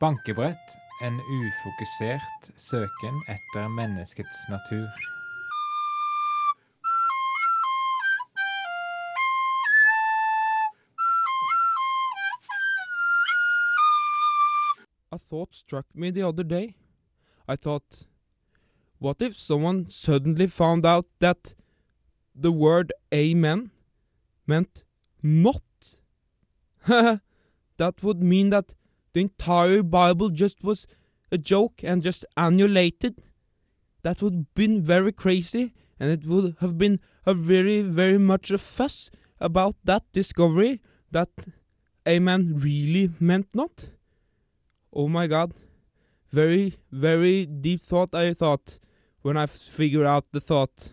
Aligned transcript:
Bankebrett, 0.00 0.76
en 1.02 1.20
ufokusert 1.20 2.50
søken 2.56 3.22
etter 3.28 3.68
menneskets 3.68 4.38
natur. 4.50 4.88
A 15.12 15.18
thought 15.18 15.54
struck 15.54 15.86
me 15.94 16.10
the 16.10 16.22
other 16.22 16.42
day. 16.42 16.74
I 17.46 17.54
thought, 17.54 18.06
what 18.98 19.22
if 19.22 19.36
someone 19.36 19.86
suddenly 19.90 20.48
found 20.48 20.84
out 20.84 21.06
that 21.20 21.54
the 22.34 22.50
word 22.50 22.92
amen 23.14 23.70
meant 24.44 24.84
not? 25.22 25.62
that 27.76 28.02
would 28.02 28.20
mean 28.20 28.50
that 28.50 28.74
the 29.14 29.20
entire 29.20 29.82
Bible 29.82 30.28
just 30.28 30.62
was 30.62 30.86
a 31.32 31.38
joke 31.38 31.82
and 31.82 32.02
just 32.02 32.26
annulated. 32.36 33.22
That 34.02 34.20
would 34.20 34.34
have 34.34 34.54
been 34.54 34.82
very 34.82 35.12
crazy, 35.12 35.72
and 35.98 36.10
it 36.10 36.26
would 36.26 36.56
have 36.60 36.76
been 36.76 37.00
a 37.24 37.32
very, 37.32 37.80
very 37.80 38.18
much 38.18 38.50
a 38.50 38.58
fuss 38.58 39.10
about 39.40 39.76
that 39.84 40.02
discovery 40.12 40.80
that 41.10 41.30
amen 42.06 42.54
really 42.56 43.10
meant 43.18 43.54
not. 43.54 43.88
Oh 44.92 45.08
my 45.08 45.26
god. 45.26 45.54
Very, 46.30 46.74
very 46.90 47.46
deep 47.46 47.80
thought 47.80 48.14
I 48.14 48.34
thought 48.34 48.78
when 49.22 49.36
I 49.36 49.46
figured 49.46 50.06
out 50.06 50.26
the 50.32 50.40
thought. 50.40 50.92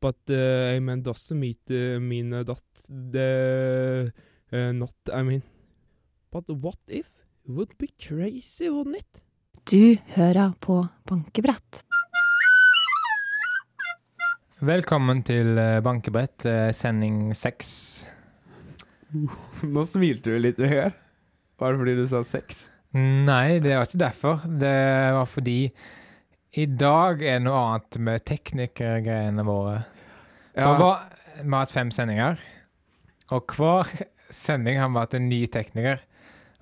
But 0.00 0.16
uh, 0.28 0.76
amen 0.76 1.02
doesn't 1.02 1.38
meet, 1.38 1.60
uh, 1.70 1.98
mean 2.00 2.34
uh, 2.34 2.42
that 2.42 2.62
the 2.88 4.12
uh, 4.52 4.72
not, 4.72 4.94
I 5.12 5.22
mean. 5.22 5.42
But 6.34 6.48
what 6.48 6.78
if? 6.88 7.06
Would 7.46 7.78
be 7.78 7.86
crazy, 7.86 8.66
wouldn't 8.68 8.96
it? 8.96 9.22
Du 9.70 9.96
hører 10.16 10.52
på 10.58 10.80
Bankebrett. 11.06 11.84
Velkommen 14.58 15.20
til 15.22 15.52
eh, 15.62 15.78
Bankebrett, 15.78 16.42
eh, 16.50 16.72
sending 16.74 17.36
seks. 17.38 17.68
Nå 19.62 19.84
smilte 19.86 20.32
du 20.34 20.40
litt, 20.42 20.58
Vegard. 20.58 20.96
Var 21.62 21.70
det 21.70 21.80
fordi 21.84 21.94
du 22.00 22.02
sa 22.10 22.24
sex? 22.26 22.64
Nei, 22.98 23.60
det 23.62 23.76
var 23.76 23.86
ikke 23.86 24.00
derfor. 24.02 24.42
Det 24.62 24.78
var 25.14 25.28
fordi 25.30 25.60
i 26.58 26.64
dag 26.66 27.22
er 27.22 27.44
noe 27.44 27.60
annet 27.60 28.00
med 28.08 28.24
teknikergreiene 28.26 29.44
våre. 29.46 29.84
For 30.58 30.82
hva, 30.82 30.90
vi 31.38 31.46
har 31.46 31.62
hatt 31.62 31.76
fem 31.76 31.94
sendinger, 31.94 32.42
og 33.30 33.54
hver 33.54 33.94
sending 34.34 34.82
har 34.82 34.90
vi 34.90 35.00
hatt 35.04 35.16
en 35.20 35.30
ny 35.30 35.40
tekniker. 35.46 36.02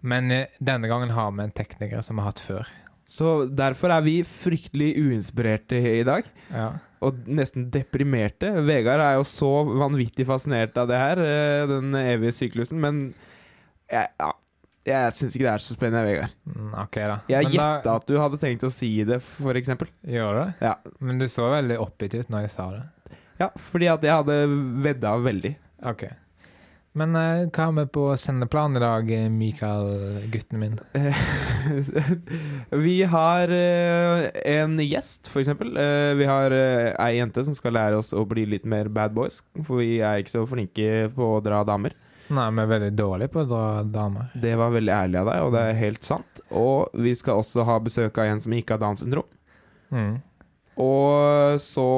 Men 0.02 0.30
eh, 0.34 0.54
denne 0.58 0.90
gangen 0.90 1.14
har 1.14 1.32
vi 1.34 1.44
en 1.46 1.54
tekniker 1.54 2.02
som 2.04 2.18
vi 2.18 2.24
har 2.24 2.32
hatt 2.34 2.42
før. 2.42 2.70
Så 3.12 3.32
derfor 3.50 3.92
er 3.92 4.04
vi 4.06 4.20
fryktelig 4.26 4.94
uinspirerte 4.98 5.78
i 5.78 6.04
dag. 6.06 6.26
Ja. 6.52 6.68
Og 7.02 7.26
nesten 7.26 7.66
deprimerte. 7.74 8.52
Vegard 8.66 9.02
er 9.04 9.18
jo 9.18 9.26
så 9.28 9.50
vanvittig 9.66 10.26
fascinert 10.28 10.78
av 10.80 10.88
det 10.90 11.00
her, 11.00 11.20
eh, 11.22 11.66
den 11.70 11.92
evige 11.98 12.34
syklusen, 12.36 12.80
men 12.82 13.02
jeg, 13.92 14.08
ja, 14.22 14.30
jeg 14.88 15.14
syns 15.18 15.36
ikke 15.36 15.46
det 15.46 15.52
er 15.52 15.62
så 15.62 15.76
spennende, 15.76 16.06
Vegard. 16.08 16.32
Mm, 16.48 16.72
OK, 16.84 16.96
da. 17.10 17.18
Jeg 17.30 17.52
gjetta 17.52 17.98
at 17.98 18.08
du 18.08 18.16
hadde 18.18 18.40
tenkt 18.42 18.64
å 18.66 18.72
si 18.72 18.90
det, 19.06 19.20
eksempel. 19.60 19.90
Gjør 20.08 20.40
det? 20.40 20.48
Ja. 20.64 20.76
Men 21.04 21.20
du 21.20 21.28
så 21.30 21.50
veldig 21.52 21.78
oppgitt 21.82 22.16
ut 22.16 22.32
når 22.32 22.46
jeg 22.46 22.54
sa 22.56 22.70
det. 22.78 22.82
Ja, 23.42 23.50
fordi 23.70 23.90
at 23.90 24.02
jeg 24.06 24.14
hadde 24.22 24.38
vedda 24.82 25.16
veldig. 25.22 25.54
OK. 25.92 26.06
Men 26.92 27.16
uh, 27.16 27.48
hva 27.48 27.70
har 27.70 27.72
vi 27.72 27.84
på 27.88 28.04
sendeplan 28.20 28.76
i 28.76 28.80
dag, 28.82 29.10
eh, 29.16 29.28
Mikael, 29.32 30.26
gutten 30.32 30.60
min? 30.60 30.74
vi 32.84 32.98
har 33.08 33.48
uh, 33.48 34.26
en 34.44 34.76
gjest, 34.84 35.30
for 35.32 35.40
eksempel. 35.40 35.72
Eh, 35.80 36.12
vi 36.20 36.28
har 36.28 36.52
ei 36.52 37.14
jente 37.16 37.44
som 37.46 37.56
skal 37.56 37.72
lære 37.78 38.00
oss 38.02 38.12
å 38.12 38.26
bli 38.28 38.44
litt 38.50 38.68
mer 38.68 38.92
bad 38.92 39.16
boys. 39.16 39.40
For 39.64 39.80
vi 39.80 40.02
er 40.04 40.20
ikke 40.20 40.34
så 40.34 40.44
flinke 40.48 41.08
på 41.16 41.30
å 41.38 41.40
dra 41.44 41.62
damer. 41.64 41.96
Nei, 42.32 42.48
vi 42.52 42.60
er 42.62 42.68
veldig 42.74 42.92
dårlige 42.96 43.32
på 43.32 43.40
å 43.40 43.48
dra 43.48 43.64
damer. 43.88 44.28
Det 44.44 44.52
var 44.60 44.76
veldig 44.76 44.92
ærlig 44.94 45.20
av 45.22 45.30
deg, 45.32 45.46
og 45.46 45.56
det 45.56 45.62
er 45.64 45.80
helt 45.80 46.04
sant. 46.06 46.42
Og 46.52 46.92
vi 46.92 47.14
skal 47.16 47.40
også 47.40 47.64
ha 47.68 47.78
besøk 47.80 48.20
av 48.20 48.34
en 48.34 48.44
som 48.44 48.52
ikke 48.56 48.76
har 48.76 48.84
Downs 48.84 49.00
syndrom. 49.04 49.28
Mm. 49.92 50.20
Og 50.80 51.60
så 51.60 51.88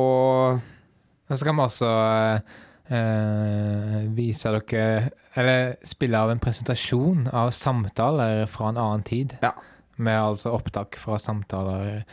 Og 0.54 1.34
så 1.38 1.46
kan 1.46 1.58
vi 1.58 1.66
også 1.66 1.90
eh, 2.88 2.98
eh, 2.98 4.00
vise 4.14 4.52
dere 4.54 5.10
Eller 5.34 5.76
spille 5.82 6.18
av 6.18 6.30
en 6.30 6.42
presentasjon 6.42 7.28
av 7.32 7.50
samtaler 7.50 8.44
fra 8.46 8.68
en 8.70 8.78
annen 8.78 9.02
tid. 9.02 9.36
Ja. 9.42 9.54
Med 9.96 10.20
altså 10.20 10.52
opptak 10.54 10.98
fra 10.98 11.18
samtaler 11.18 12.04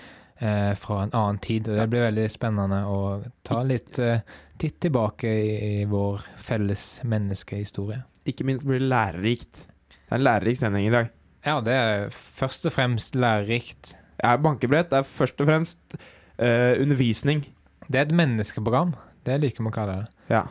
eh, 0.42 0.74
fra 0.78 1.04
en 1.04 1.14
annen 1.14 1.42
tid. 1.42 1.70
Og 1.70 1.78
det 1.78 1.88
blir 1.92 2.08
veldig 2.08 2.28
spennende 2.34 2.81
å 2.90 3.22
ta 3.46 3.62
litt 3.68 4.00
eh, 4.02 4.24
titt 4.62 4.80
tilbake 4.81 5.30
i, 5.30 5.81
i 5.81 5.86
vår 5.90 6.26
felles 6.38 7.02
menneskehistorie. 7.04 8.04
ikke 8.26 8.46
minst 8.46 8.66
blir 8.66 8.81
det 8.81 8.90
lærerikt. 8.90 9.68
Det 9.90 10.10
er 10.10 10.20
en 10.20 10.26
lærerik 10.26 10.58
sending 10.58 10.88
i 10.88 10.94
dag. 10.94 11.12
Ja, 11.46 11.60
det 11.66 11.74
er 11.74 12.10
først 12.14 12.66
og 12.70 12.74
fremst 12.76 13.16
lærerikt. 13.18 13.96
Ja, 14.22 14.36
bankebrett 14.38 14.94
er 14.94 15.06
først 15.08 15.42
og 15.42 15.50
fremst 15.50 15.96
eh, 16.38 16.78
undervisning. 16.81 17.46
Det 17.88 18.00
er 18.00 18.06
et 18.06 18.18
menneskeprogram. 18.18 18.94
Det 19.26 19.40
liker 19.42 19.66
vi 19.66 19.72
å 19.72 19.74
kalle 19.74 20.02
det. 20.02 20.18
Ja. 20.30 20.44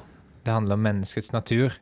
Det 0.50 0.56
handler 0.56 0.74
om 0.74 0.82
menneskets 0.82 1.30
natur. 1.30 1.74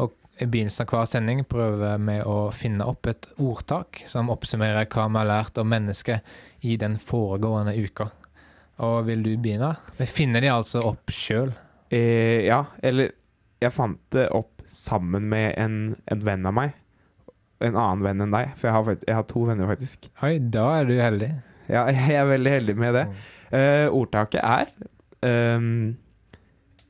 Og 0.00 0.14
i 0.40 0.46
begynnelsen 0.48 0.86
av 0.86 0.92
hver 0.94 1.08
sending 1.10 1.42
prøver 1.44 1.98
vi 2.00 2.14
å 2.24 2.36
finne 2.56 2.86
opp 2.88 3.04
et 3.10 3.26
ordtak 3.36 4.00
som 4.08 4.30
oppsummerer 4.32 4.86
hva 4.88 5.04
vi 5.10 5.18
har 5.20 5.28
lært 5.28 5.58
om 5.60 5.68
mennesket 5.68 6.64
i 6.64 6.78
den 6.80 6.96
foregående 6.96 7.74
uka. 7.76 8.06
Og 8.80 9.04
vil 9.10 9.20
du 9.26 9.34
begynne? 9.36 9.74
Vi 9.98 10.06
finner 10.08 10.40
de 10.40 10.48
altså 10.54 10.80
opp 10.88 11.12
sjøl. 11.12 11.52
Eh, 11.92 12.46
ja, 12.48 12.62
eller 12.80 13.12
jeg 13.60 13.76
fant 13.76 14.00
det 14.16 14.30
opp 14.32 14.64
sammen 14.72 15.28
med 15.28 15.52
en, 15.60 15.76
en 16.08 16.24
venn 16.24 16.48
av 16.48 16.56
meg. 16.56 16.72
En 17.60 17.76
annen 17.76 18.06
venn 18.06 18.24
enn 18.24 18.32
deg, 18.32 18.54
for 18.56 18.70
jeg 18.70 18.78
har, 18.78 19.02
jeg 19.04 19.18
har 19.18 19.26
to 19.28 19.44
venner, 19.50 19.68
faktisk. 19.68 20.08
Oi, 20.24 20.38
da 20.40 20.64
er 20.78 20.88
du 20.88 20.94
heldig. 20.96 21.28
Ja, 21.68 21.84
jeg 21.92 22.16
er 22.22 22.32
veldig 22.32 22.56
heldig 22.56 22.78
med 22.80 22.96
det. 22.96 23.04
Eh, 23.52 23.84
ordtaket 23.92 24.40
er 24.40 24.72
ehm, 25.28 25.92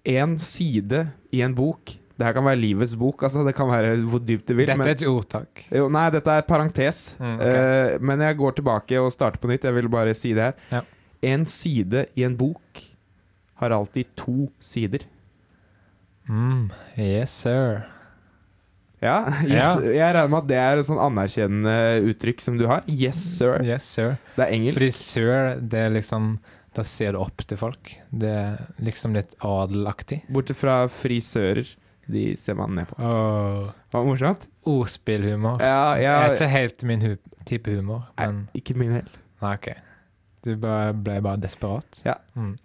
En 0.05 0.39
side 0.43 1.07
i 1.33 1.41
en 1.45 1.55
bok. 1.57 1.95
Det 2.15 2.27
her 2.29 2.35
kan 2.37 2.47
være 2.47 2.61
livets 2.61 2.95
bok, 2.99 3.25
altså. 3.27 3.43
Det 3.47 3.55
kan 3.59 3.71
være 3.71 3.95
hvor 4.07 4.23
dypt 4.23 4.47
du 4.51 4.55
vil. 4.59 4.69
Dette 4.71 4.87
er 4.87 4.99
et 4.99 5.07
ordtak. 5.11 5.65
Jo, 5.75 5.89
nei, 5.93 6.05
dette 6.15 6.35
er 6.35 6.45
parentes. 6.47 7.01
Mm, 7.19 7.33
okay. 7.39 7.95
uh, 7.97 8.05
men 8.11 8.27
jeg 8.29 8.39
går 8.39 8.59
tilbake 8.61 9.01
og 9.03 9.11
starter 9.15 9.43
på 9.43 9.51
nytt. 9.51 9.67
Jeg 9.67 9.79
vil 9.81 9.91
bare 9.91 10.15
si 10.15 10.35
det 10.37 10.51
her. 10.51 10.61
Ja. 10.71 10.85
En 11.35 11.49
side 11.49 12.07
i 12.15 12.27
en 12.27 12.37
bok 12.39 12.85
har 13.63 13.75
alltid 13.75 14.13
to 14.19 14.51
sider. 14.63 15.09
Mm, 16.29 16.71
yes, 16.99 17.35
sir. 17.45 17.85
Ja, 19.05 19.19
yes, 19.45 19.83
jeg 19.85 20.15
regner 20.17 20.31
med 20.33 20.39
at 20.45 20.49
det 20.49 20.59
er 20.61 20.81
et 20.81 20.89
sånn 20.89 21.01
anerkjennende 21.03 22.13
uttrykk 22.13 22.41
som 22.45 22.57
du 22.61 22.65
har. 22.71 22.85
Yes, 22.89 23.21
sir. 23.39 23.59
Yes, 23.67 23.89
sir. 23.97 24.17
Det 24.37 24.47
er 24.47 24.55
engelsk. 24.57 24.81
Frisør, 24.81 25.59
det 25.61 25.83
er 25.89 25.93
liksom 25.99 26.37
Da 26.75 26.83
ser 26.87 27.15
du 27.15 27.21
opp 27.23 27.45
til 27.47 27.59
folk. 27.61 27.93
Det 28.11 28.31
er 28.35 28.59
liksom 28.83 29.15
litt 29.15 29.37
adelaktig. 29.45 30.23
Bortsett 30.35 30.59
fra 30.59 30.81
frisører. 30.91 31.69
De 32.11 32.25
ser 32.37 32.57
man 32.59 32.75
ned 32.77 32.89
på. 32.91 32.99
Var 33.01 33.71
det 33.95 34.09
morsomt? 34.11 34.49
Ordspillhumor. 34.69 35.63
Ja, 35.63 35.95
Det 35.97 36.11
er 36.11 36.35
ikke 36.35 36.51
helt 36.53 36.85
min 36.91 37.01
hu 37.05 37.15
type 37.49 37.71
humor, 37.73 38.07
Nei, 38.19 38.47
ikke 38.57 38.75
min 38.77 38.93
heller. 38.99 39.17
Nei, 39.45 39.55
OK. 39.57 39.71
Du 40.45 40.51
bare, 40.61 40.93
ble 40.93 41.19
bare 41.25 41.41
desperat? 41.41 42.03
Ja. 42.05 42.19
Mm. 42.37 42.55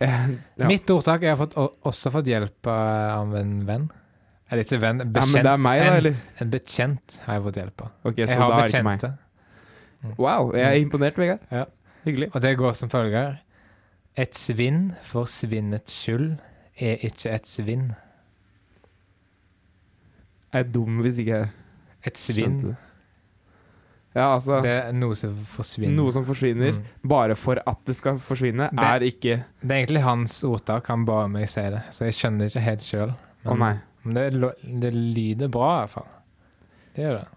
Ja. 0.60 0.68
Mitt 0.72 0.90
ordtak 0.92 1.24
Jeg 1.24 1.36
har 1.36 1.40
fått, 1.40 1.56
også 1.88 2.12
fått 2.12 2.28
hjelp 2.28 2.68
av 2.72 3.36
en 3.40 3.54
venn. 3.68 3.90
Eller 4.50 4.66
ikke 4.66 4.80
venn, 4.82 5.04
ja, 5.06 5.26
men 5.30 5.46
det 5.46 5.52
er 5.52 5.60
meg, 5.62 5.80
da, 5.84 5.90
en, 5.92 5.98
eller? 6.02 6.22
en 6.42 6.50
bekjent 6.52 7.20
har 7.28 7.38
jeg 7.38 7.44
fått 7.46 7.60
hjelp 7.62 7.84
av. 7.86 7.92
Ok, 8.10 8.16
så 8.18 8.26
jeg 8.26 8.40
har 8.40 8.50
da 8.50 8.56
er 8.56 8.64
det 8.66 8.72
ikke 8.74 8.88
meg. 8.88 9.04
bekjente. 9.04 10.16
Wow, 10.18 10.50
jeg 10.58 10.66
er 10.66 10.80
imponert, 10.82 11.20
Vegard. 11.22 11.44
Ja. 11.54 11.68
Hyggelig. 12.08 12.32
Og 12.34 12.42
det 12.42 12.56
går 12.58 12.74
som 12.80 12.90
følger. 12.90 13.38
Et 14.20 14.36
svinn 14.36 14.90
for 15.06 15.30
svinnets 15.32 15.94
skyld 16.04 16.34
er 16.80 17.00
ikke 17.08 17.32
et 17.38 17.48
svinn. 17.48 17.90
Jeg 20.50 20.66
er 20.66 20.70
dum 20.74 21.02
hvis 21.06 21.20
ikke 21.22 21.40
jeg 21.44 21.50
Et 22.10 22.18
svinn, 22.18 22.60
skjønte. 22.62 22.78
Ja, 24.18 24.24
altså 24.34 24.58
det 24.66 24.72
er 24.74 24.94
noe 24.98 25.16
som 25.16 25.36
forsvinner. 25.48 25.94
Noe 25.96 26.12
som 26.16 26.24
forsvinner 26.26 26.74
Mm. 26.74 26.84
bare 27.08 27.36
for 27.38 27.60
at 27.68 27.84
det 27.86 27.96
skal 27.96 28.18
forsvinne, 28.18 28.70
Det- 28.72 28.80
er 28.84 29.00
ikke 29.06 29.44
Det 29.62 29.72
er 29.72 29.86
egentlig 29.86 30.02
hans 30.04 30.44
ordtak, 30.44 30.88
han 30.88 31.06
ba 31.06 31.28
meg 31.28 31.48
si 31.48 31.62
det, 31.62 31.84
så 31.92 32.06
jeg 32.06 32.14
skjønner 32.14 32.40
det 32.40 32.52
ikke 32.56 32.64
helt 32.64 32.80
sjøl. 32.82 33.16
Å 33.46 33.58
nei. 33.58 33.80
Men 34.04 34.14
det, 34.14 34.54
det 34.80 34.94
lyder 34.94 35.48
bra, 35.50 35.84
i 35.84 35.86
hvert 35.86 35.90
fall. 35.90 36.08
Det 36.96 37.04
gjør 37.06 37.20
det. 37.20 37.28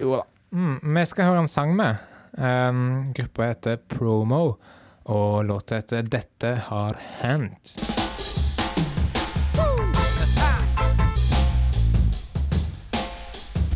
Jo 0.00 0.16
da. 0.16 0.22
Mm, 0.52 0.80
vi 0.94 1.04
skal 1.06 1.24
høre 1.24 1.38
en 1.40 1.48
sang 1.48 1.74
med. 1.76 1.98
Um, 2.36 3.12
gruppa 3.14 3.48
heter 3.54 3.76
Promo, 3.88 4.56
og 5.10 5.44
låta 5.44 5.80
heter 5.80 6.02
'Dette 6.02 6.54
har 6.70 6.96
hendt'. 7.20 7.76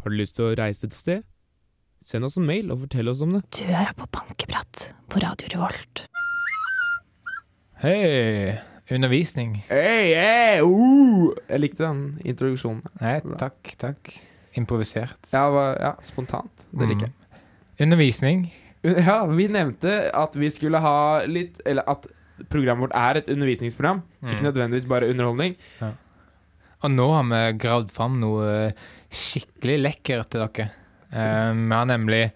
Har 0.05 0.11
du 0.11 0.17
lyst 0.19 0.37
til 0.37 0.51
å 0.51 0.55
reise 0.59 0.87
et 0.89 0.95
sted? 0.97 1.23
Send 2.05 2.27
oss 2.29 2.37
en 2.37 2.45
mail 2.45 2.69
og 2.75 2.83
fortell 2.85 3.09
oss 3.09 3.23
om 3.25 3.33
det. 3.33 3.43
Du 3.57 3.63
hører 3.65 3.95
på 3.97 4.07
Bankeprat 4.13 4.91
på 5.09 5.23
Radio 5.25 5.49
Revolt. 5.55 6.05
Hei! 7.81 8.59
Undervisning. 8.93 9.63
Hey, 9.71 10.11
hey, 10.13 10.61
uh! 10.61 11.33
Jeg 11.49 11.63
likte 11.63 11.87
den 11.87 12.03
introduksjonen. 12.29 12.83
Nei, 13.01 13.15
takk, 13.41 13.73
takk. 13.81 14.13
Improvisert. 14.61 15.17
Ja, 15.33 15.47
var- 15.51 15.79
ja 15.81 15.95
spontant. 16.05 16.67
Det 16.71 16.89
liker 16.91 17.09
jeg. 17.09 17.15
Mm. 17.15 17.41
Undervisning. 17.87 18.45
Ja, 18.85 19.25
vi 19.27 19.47
nevnte 19.49 20.11
at 20.15 20.35
vi 20.37 20.51
skulle 20.53 20.81
ha 20.85 21.23
litt 21.25 21.61
Eller 21.65 21.87
at 21.89 22.05
programmet 22.51 22.89
vårt 22.91 22.97
er 22.99 23.17
et 23.23 23.29
undervisningsprogram. 23.33 24.03
Ikke 24.25 24.43
Mm. 24.43 24.49
nødvendigvis 24.49 24.89
bare 24.91 25.09
underholdning. 25.09 25.55
Og 26.83 26.91
nå 26.91 27.07
har 27.15 27.25
vi 27.31 27.59
gravd 27.63 27.91
fram 27.95 28.19
noe 28.21 28.73
skikkelig 29.15 29.77
lekkert 29.81 30.29
til 30.35 30.43
dere. 30.45 30.67
Eh, 31.15 31.53
vi 31.55 31.71
har 31.73 31.87
nemlig 31.87 32.33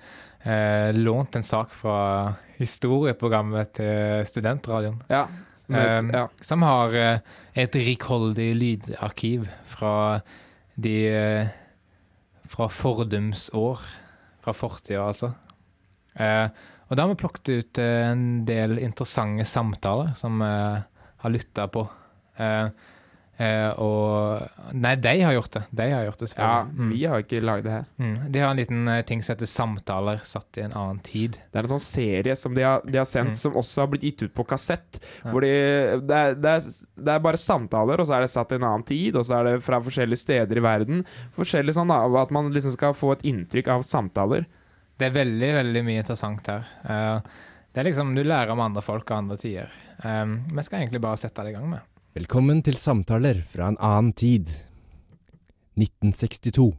eh, 0.47 0.93
lånt 0.95 1.35
en 1.37 1.43
sak 1.43 1.71
fra 1.75 2.37
historieprogrammet 2.59 3.73
til 3.75 4.25
Studentradioen. 4.31 5.03
Ja. 5.11 5.27
som, 5.55 5.75
Um, 5.75 6.11
ja. 6.15 6.29
Som 6.41 6.63
har 6.63 6.95
eh, 6.95 7.19
et 7.55 7.75
rikholdig 7.75 8.55
lydarkiv 8.57 9.49
fra 9.67 10.23
de 10.81 10.95
eh, 11.09 11.49
Fra 12.49 12.69
fordums 12.73 13.51
år. 13.53 13.83
Fra 14.41 14.53
fortida, 14.57 15.03
altså. 15.11 15.35
Eh, 16.19 16.49
og 16.89 16.97
da 16.97 17.05
har 17.05 17.13
vi 17.15 17.21
plukket 17.21 17.49
ut 17.53 17.79
eh, 17.85 18.11
en 18.13 18.45
del 18.49 18.79
interessante 18.83 19.45
samtaler 19.49 20.15
som 20.19 20.39
vi 20.41 20.53
har 21.25 21.31
lytta 21.35 21.67
på. 21.69 21.83
Eh, 22.39 22.69
eh, 23.39 23.71
og 23.83 24.73
Nei, 24.79 24.95
de 25.01 25.13
har 25.25 25.33
gjort 25.37 25.53
det. 25.59 25.63
De 25.71 25.87
har 25.93 26.05
gjort 26.07 26.19
det, 26.23 26.29
ja, 26.29 26.33
selvfølgelig. 26.33 26.79
Mm. 26.79 26.91
vi 26.95 27.03
har 27.09 27.23
ikke 27.25 27.43
lagd 27.45 27.65
det 27.67 27.73
her. 27.75 27.85
Mm. 28.01 28.17
De 28.33 28.41
har 28.43 28.51
en 28.55 28.61
liten 28.63 28.89
eh, 28.93 29.03
ting 29.09 29.23
som 29.23 29.35
heter 29.35 29.47
'Samtaler 29.51 30.21
satt 30.25 30.59
i 30.59 30.65
en 30.65 30.73
annen 30.73 31.01
tid'. 31.01 31.39
Det 31.53 31.59
er 31.61 31.69
en 31.69 31.75
sånn 31.77 31.85
serie 31.87 32.37
som 32.37 32.55
de 32.55 32.63
har, 32.63 32.81
de 32.87 32.99
har 32.99 33.05
sendt, 33.09 33.37
Mm. 33.37 33.37
som 33.37 33.53
også 33.57 33.81
har 33.85 33.89
blitt 33.93 34.03
gitt 34.09 34.23
ut 34.23 34.35
på 34.35 34.47
kassett. 34.49 35.01
Ja. 35.25 35.31
Hvor 35.31 35.41
de, 35.43 35.53
det, 36.07 36.17
er, 36.17 36.35
det, 36.35 36.51
er, 36.57 36.61
det 37.05 37.13
er 37.15 37.19
bare 37.21 37.37
samtaler, 37.37 38.01
og 38.01 38.07
så 38.07 38.15
er 38.17 38.21
det 38.25 38.31
satt 38.31 38.53
i 38.53 38.55
en 38.57 38.65
annen 38.65 38.85
tid, 38.87 39.17
og 39.17 39.25
så 39.27 39.41
er 39.41 39.45
det 39.45 39.63
fra 39.65 39.81
forskjellige 39.81 40.25
steder 40.25 40.57
i 40.57 40.61
verden. 40.65 41.05
Forskjellig 41.37 41.75
sånn 41.75 41.89
da, 41.89 42.01
At 42.23 42.31
man 42.31 42.51
liksom 42.53 42.73
skal 42.73 42.95
få 42.95 43.13
et 43.13 43.23
inntrykk 43.29 43.69
av 43.69 43.83
samtaler. 43.83 44.47
Det 44.99 45.07
er 45.07 45.15
veldig, 45.15 45.53
veldig 45.61 45.83
mye 45.87 46.03
interessant 46.03 46.49
her. 46.51 46.67
Uh, 46.83 47.21
det 47.71 47.83
er 47.83 47.87
liksom, 47.91 48.17
Du 48.17 48.25
lærer 48.25 48.51
om 48.51 48.65
andre 48.65 48.83
folk 48.83 49.07
og 49.11 49.21
andre 49.21 49.39
tider. 49.39 49.71
Um, 50.03 50.41
vi 50.51 50.65
skal 50.67 50.83
egentlig 50.83 51.03
bare 51.05 51.21
sette 51.21 51.45
det 51.47 51.53
i 51.53 51.57
gang 51.59 51.69
med. 51.71 51.87
Velkommen 52.19 52.65
til 52.67 52.75
samtaler 52.81 53.39
fra 53.47 53.71
en 53.71 53.79
annen 53.79 54.11
tid. 54.19 54.51
1962. 55.79 56.73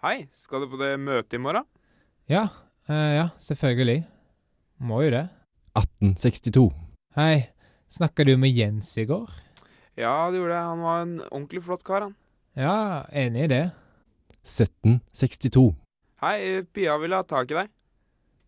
Hei, 0.00 0.16
skal 0.32 0.64
du 0.64 0.70
på 0.72 0.80
det 0.80 0.94
møtet 1.02 1.36
i 1.36 1.42
morgen? 1.42 1.68
Ja, 2.30 2.48
Uh, 2.90 3.12
ja, 3.14 3.26
selvfølgelig. 3.38 4.02
Må 4.82 5.02
jo 5.04 5.10
det. 5.14 5.26
1862. 5.78 6.64
Hei, 7.14 7.52
snakka 7.86 8.24
du 8.26 8.32
med 8.40 8.50
Jens 8.50 8.88
i 8.98 9.04
går? 9.06 9.30
Ja, 10.00 10.30
det 10.32 10.40
gjorde 10.40 10.56
jeg. 10.56 10.70
Han 10.72 10.82
var 10.82 11.02
en 11.04 11.12
ordentlig 11.28 11.62
flott 11.68 11.84
kar, 11.86 12.08
han. 12.08 12.16
Ja, 12.58 13.04
enig 13.14 13.44
i 13.46 13.52
det. 13.52 13.62
1762. 14.42 15.68
Hei, 16.20 16.60
Pia 16.68 16.98
vil 17.00 17.14
ha 17.16 17.22
tak 17.24 17.48
i 17.48 17.56
deg. 17.56 17.68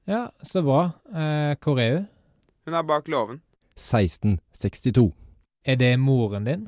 Ja, 0.04 0.26
så 0.44 0.60
bra. 0.60 0.80
Eh, 1.08 1.54
hvor 1.56 1.78
er 1.80 1.94
hun? 1.94 2.08
Hun 2.66 2.74
er 2.76 2.84
bak 2.84 3.06
låven. 3.08 3.38
1662. 3.80 5.06
Er 5.64 5.78
det 5.80 5.94
moren 5.96 6.44
din? 6.44 6.66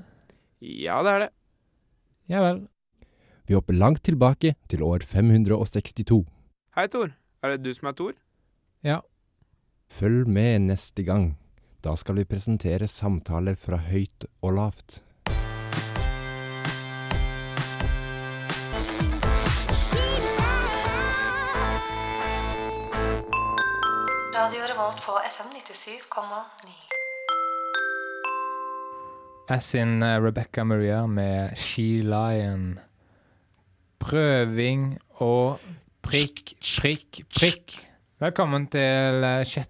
Ja, 0.64 1.02
det 1.04 1.12
er 1.12 1.20
det. 1.26 1.28
Ja 2.32 2.40
vel. 2.40 2.62
Vi 3.44 3.52
hopper 3.52 3.76
langt 3.76 4.00
tilbake 4.08 4.54
til 4.72 4.82
år 4.82 5.04
562. 5.04 6.24
Hei, 6.78 6.86
Tor. 6.88 7.12
Er 7.44 7.52
det 7.52 7.66
du 7.66 7.74
som 7.76 7.90
er 7.92 7.98
Tor? 8.00 8.14
Ja. 8.80 9.02
Følg 9.92 10.24
med 10.24 10.70
neste 10.70 11.04
gang. 11.04 11.34
Da 11.84 11.92
skal 12.00 12.16
vi 12.16 12.24
presentere 12.24 12.88
samtaler 12.88 13.60
fra 13.60 13.76
høyt 13.90 14.24
og 14.40 14.56
lavt. 14.56 15.02
Radio 24.44 24.60
Revolt 24.60 25.00
på 25.00 25.12
FM 25.36 25.46
97,9. 25.56 26.70
As 29.48 29.74
in 29.74 30.04
Rebecca 30.04 30.64
Maria 30.64 31.06
med 31.06 31.56
She 31.56 32.02
Lion. 32.02 32.78
Prøving 33.98 34.98
og 35.24 35.64
prikk, 36.02 36.52
prikk, 36.60 37.22
prikk. 37.32 37.78
Velkommen 38.20 38.66
til 38.68 39.24
eh, 39.24 39.64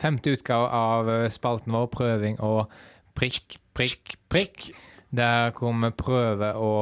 femte 0.00 0.32
utgave 0.32 0.72
av 0.72 1.10
eh, 1.12 1.28
spalten 1.28 1.76
vår 1.76 1.92
Prøving 1.92 2.40
og 2.40 2.72
prikk, 3.12 3.58
prikk, 3.76 4.16
prikk. 4.32 4.70
Der 5.12 5.52
hvor 5.52 5.76
vi 5.84 5.92
prøver 6.00 6.56
å 6.56 6.72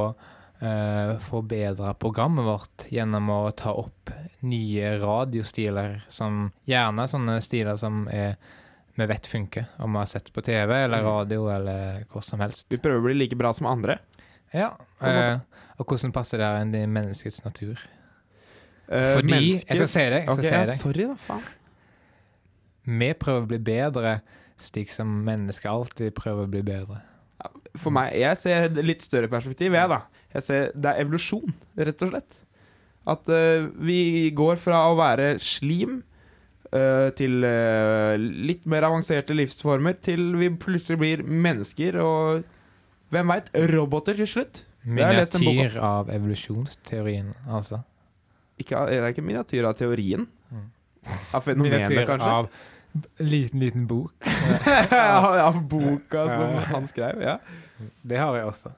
eh, 0.62 1.17
forbedre 1.19 1.94
programmet 2.00 2.47
vårt 2.47 2.87
gjennom 2.93 3.29
å 3.35 3.41
ta 3.59 3.73
opp 3.75 4.11
nye 4.47 4.94
radiostiler, 5.03 6.00
som 6.09 6.53
gjerne 6.67 7.06
sånne 7.11 7.41
stiler 7.44 7.76
som 7.79 8.05
er, 8.11 8.37
vi 8.99 9.06
vet 9.09 9.26
funker, 9.26 9.67
om 9.82 9.93
vi 9.94 9.99
har 10.03 10.11
sett 10.11 10.32
på 10.35 10.43
TV 10.44 10.75
eller 10.85 10.99
Mm. 11.03 11.06
radio 11.11 11.49
eller 11.50 12.05
hvor 12.11 12.23
som 12.23 12.41
helst. 12.41 12.67
Vi 12.70 12.79
prøver 12.79 13.00
å 13.00 13.06
bli 13.09 13.14
like 13.14 13.37
bra 13.38 13.53
som 13.53 13.67
andre. 13.67 13.99
Ja, 14.53 14.73
eh, 15.00 15.38
og 15.79 15.87
hvordan 15.87 16.12
passer 16.12 16.38
det 16.38 16.50
inn 16.62 16.75
i 16.75 16.87
menneskets 16.87 17.44
natur? 17.44 17.79
Uh, 18.93 19.15
Fordi, 19.17 19.31
mennesker- 19.32 19.69
jeg 19.69 19.76
skal 19.79 19.88
si 19.88 20.00
jeg 20.00 20.25
skal 20.26 20.44
ja, 20.44 20.65
si 20.67 20.79
sorry, 20.79 21.05
da, 21.06 21.15
faen. 21.15 21.43
Vi 22.85 23.12
prøver 23.15 23.43
å 23.43 23.49
bli 23.49 23.58
bedre, 23.58 24.20
slik 24.58 24.91
som 24.91 25.06
mennesker 25.25 25.70
alltid 25.70 26.15
prøver 26.15 26.44
å 26.47 26.50
bli 26.50 26.62
bedre. 26.62 27.00
For 27.79 27.94
meg, 27.94 28.12
jeg 28.21 28.39
ser 28.41 28.81
litt 28.85 29.05
større 29.05 29.31
perspektiv, 29.33 29.75
jeg, 29.77 29.89
da. 29.89 30.03
Jeg 30.35 30.47
ser, 30.47 30.73
det 30.77 30.91
er 30.91 31.05
evolusjon, 31.05 31.55
rett 31.81 32.03
og 32.05 32.12
slett. 32.12 32.41
At 33.12 33.29
uh, 33.33 33.69
vi 33.83 34.31
går 34.37 34.61
fra 34.62 34.85
å 34.91 34.97
være 34.99 35.35
slim 35.43 36.00
uh, 36.73 37.09
til 37.19 37.43
uh, 37.44 38.15
litt 38.19 38.67
mer 38.71 38.87
avanserte 38.89 39.37
livsformer, 39.37 39.97
til 40.05 40.35
vi 40.39 40.50
plutselig 40.62 41.00
blir 41.00 41.25
mennesker 41.27 41.99
og 42.03 42.44
hvem 43.12 43.33
veit, 43.35 43.50
roboter 43.73 44.21
til 44.21 44.31
slutt. 44.37 44.62
Miniatyr 44.83 45.77
av 45.79 46.11
evolusjonsteorien, 46.11 47.32
altså. 47.55 47.82
Ikke, 48.61 48.84
det 48.89 49.01
er 49.01 49.13
ikke 49.15 49.25
miniatyr 49.25 49.67
av 49.69 49.77
teorien. 49.79 50.27
Mm. 50.53 50.69
Av 51.34 51.44
fenomenet, 51.44 52.06
kanskje. 52.06 52.31
av 52.31 52.49
liten, 53.19 53.61
liten 53.61 53.87
bok. 53.87 54.13
ja, 54.91 55.46
av 55.46 55.58
boka 55.69 56.27
som 56.29 56.61
han 56.75 56.87
skrev. 56.91 57.22
Ja. 57.22 57.39
Det 58.03 58.20
har 58.20 58.37
jeg 58.39 58.53
også. 58.53 58.72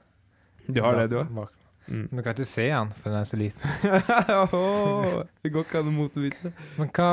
Du 0.65 0.81
har 0.81 0.97
det, 0.97 1.11
du 1.13 1.19
òg? 1.21 1.51
Mm. 1.85 2.07
Du 2.09 2.21
kan 2.23 2.33
ikke 2.33 2.47
se 2.49 2.65
han, 2.71 2.89
for 2.97 3.13
den 3.13 3.19
er 3.19 3.27
så 3.29 3.37
liten. 3.37 3.61
Åh, 4.57 5.19
det 5.45 5.51
går 5.53 5.67
ikke 5.67 5.83
an 5.83 5.91
å 5.91 5.93
motbevise 5.93 6.47
det. 6.47 6.53
Men 6.79 6.89
hva, 6.95 7.09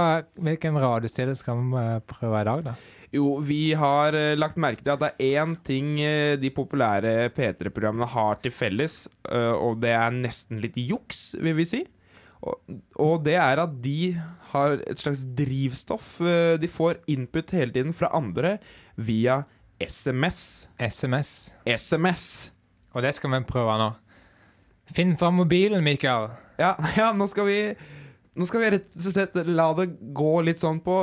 hvilken 0.49 0.79
radiostille 0.81 1.37
skal 1.37 1.61
vi 1.61 1.83
eh, 1.83 1.99
prøve 2.09 2.41
i 2.41 2.49
dag, 2.49 2.65
da? 2.71 2.77
Jo, 3.13 3.35
vi 3.45 3.75
har 3.77 4.17
uh, 4.17 4.33
lagt 4.39 4.57
merke 4.57 4.81
til 4.81 4.95
at 4.95 5.03
det 5.03 5.11
er 5.21 5.43
én 5.43 5.53
ting 5.69 5.99
uh, 6.01 6.33
de 6.41 6.49
populære 6.55 7.29
P3-programmene 7.37 8.09
har 8.09 8.41
til 8.41 8.55
felles, 8.57 9.03
uh, 9.29 9.53
og 9.53 9.83
det 9.85 9.93
er 9.93 10.15
nesten 10.17 10.63
litt 10.65 10.79
juks, 10.81 11.35
vil 11.45 11.59
vi 11.61 11.69
si. 11.69 11.83
Og, 12.43 12.59
og 12.99 13.21
det 13.27 13.37
er 13.39 13.61
at 13.63 13.75
de 13.85 14.15
har 14.53 14.75
et 14.91 14.99
slags 14.99 15.23
drivstoff. 15.39 16.17
eh, 16.21 16.57
de 16.61 16.69
får 16.71 16.99
input 17.13 17.51
hele 17.55 17.73
tiden 17.75 17.95
fra 17.95 18.11
andre 18.19 18.57
via 18.97 19.45
SMS. 19.83 20.69
SMS. 20.79 21.53
SMS. 21.67 22.25
Og 22.95 23.03
det 23.03 23.15
skal 23.17 23.31
vi 23.33 23.43
prøve 23.49 23.79
nå. 23.81 23.93
Finn 24.93 25.15
fram 25.17 25.39
mobilen, 25.41 25.85
Mikael. 25.87 26.31
Ja, 26.61 26.75
ja 26.99 27.13
nå 27.17 27.27
skal 27.31 27.49
vi 27.49 27.59
Nå 28.33 28.47
skal 28.49 28.63
vi 28.63 28.69
rett 28.73 28.87
og 28.97 29.13
slett 29.13 29.35
la 29.45 29.67
det 29.77 29.91
gå 30.17 30.31
litt 30.41 30.61
sånn 30.63 30.79
på 30.81 30.95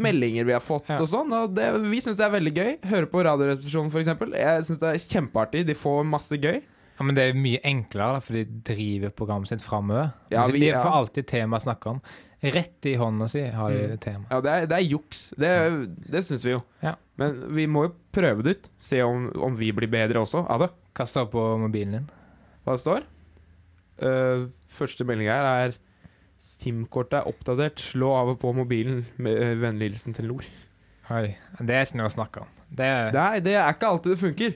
meldinger 0.00 0.46
vi 0.48 0.54
har 0.56 0.62
fått 0.64 0.88
Ja. 0.88 0.96
og 0.96 1.08
sånn. 1.10 1.28
Og 1.36 1.52
det, 1.54 1.66
vi 1.84 2.00
syns 2.00 2.16
det 2.16 2.24
er 2.24 2.32
veldig 2.32 2.52
gøy. 2.56 2.70
Høre 2.90 3.08
på 3.12 3.20
Radioresepsjonen, 3.26 3.90
f.eks. 3.92 4.08
Jeg 4.32 4.64
syns 4.64 4.80
det 4.80 4.88
er 4.88 5.02
kjempeartig. 5.04 5.66
De 5.68 5.76
får 5.76 6.06
masse 6.08 6.38
gøy. 6.40 6.62
Ja, 6.98 7.02
Men 7.04 7.16
det 7.16 7.22
er 7.30 7.34
mye 7.34 7.58
enklere, 7.66 8.12
da, 8.14 8.20
for 8.22 8.36
de 8.38 8.44
driver 8.44 9.10
programmet 9.10 9.48
sitt 9.50 9.62
framover. 9.64 10.12
Ja, 10.30 10.46
vi- 10.46 10.60
de 10.60 10.66
ja. 10.68 10.82
får 10.84 10.94
alltid 11.00 11.26
tema 11.26 11.58
å 11.58 11.64
snakke 11.64 11.90
om. 11.90 12.00
Rett 12.44 12.86
i 12.86 12.94
hånda 13.00 13.26
si 13.28 13.40
har 13.50 13.70
de 13.72 13.86
Mm. 13.88 13.98
tema. 13.98 14.26
Ja, 14.30 14.40
det 14.40 14.50
er, 14.52 14.66
det 14.66 14.76
er 14.78 14.88
juks. 14.90 15.22
Det, 15.36 15.50
det 16.10 16.22
syns 16.24 16.44
vi 16.44 16.50
jo. 16.52 16.62
Ja. 16.82 16.94
Men 17.16 17.54
vi 17.56 17.66
må 17.66 17.86
jo 17.88 17.94
prøve 18.12 18.42
det 18.44 18.56
ut. 18.58 18.68
Se 18.78 19.00
om, 19.02 19.30
om 19.42 19.56
vi 19.56 19.72
blir 19.72 19.88
bedre 19.90 20.20
også 20.20 20.44
av 20.48 20.60
det. 20.60 20.70
Hva 20.94 21.06
står 21.08 21.30
på 21.32 21.44
mobilen 21.58 21.92
din? 21.92 22.10
Hva 22.66 22.76
det 22.76 22.82
står? 22.84 23.02
Uh, 24.02 24.48
første 24.68 25.04
melding 25.06 25.28
her 25.30 25.44
er 25.68 25.74
SIM-kortet 26.44 27.22
er 27.22 27.28
oppdatert. 27.30 27.80
Slå 27.80 28.12
av 28.18 28.28
og 28.34 28.38
på 28.42 28.52
mobilen 28.54 29.04
med 29.22 29.40
uh, 29.40 29.54
vennlig 29.62 29.90
hilsen 29.92 30.14
til 30.16 30.28
Nord. 30.28 30.44
Oi, 31.10 31.34
det 31.60 31.74
er 31.74 31.86
ikke 31.86 31.98
noe 32.00 32.10
å 32.10 32.14
snakke 32.14 32.44
om. 32.44 32.52
Det 32.74 32.84
er, 32.88 33.10
Det 33.14 33.20
er, 33.24 33.40
det 33.44 33.54
er 33.60 33.72
ikke 33.74 33.88
alltid 33.92 34.14
det 34.14 34.20
funker, 34.22 34.54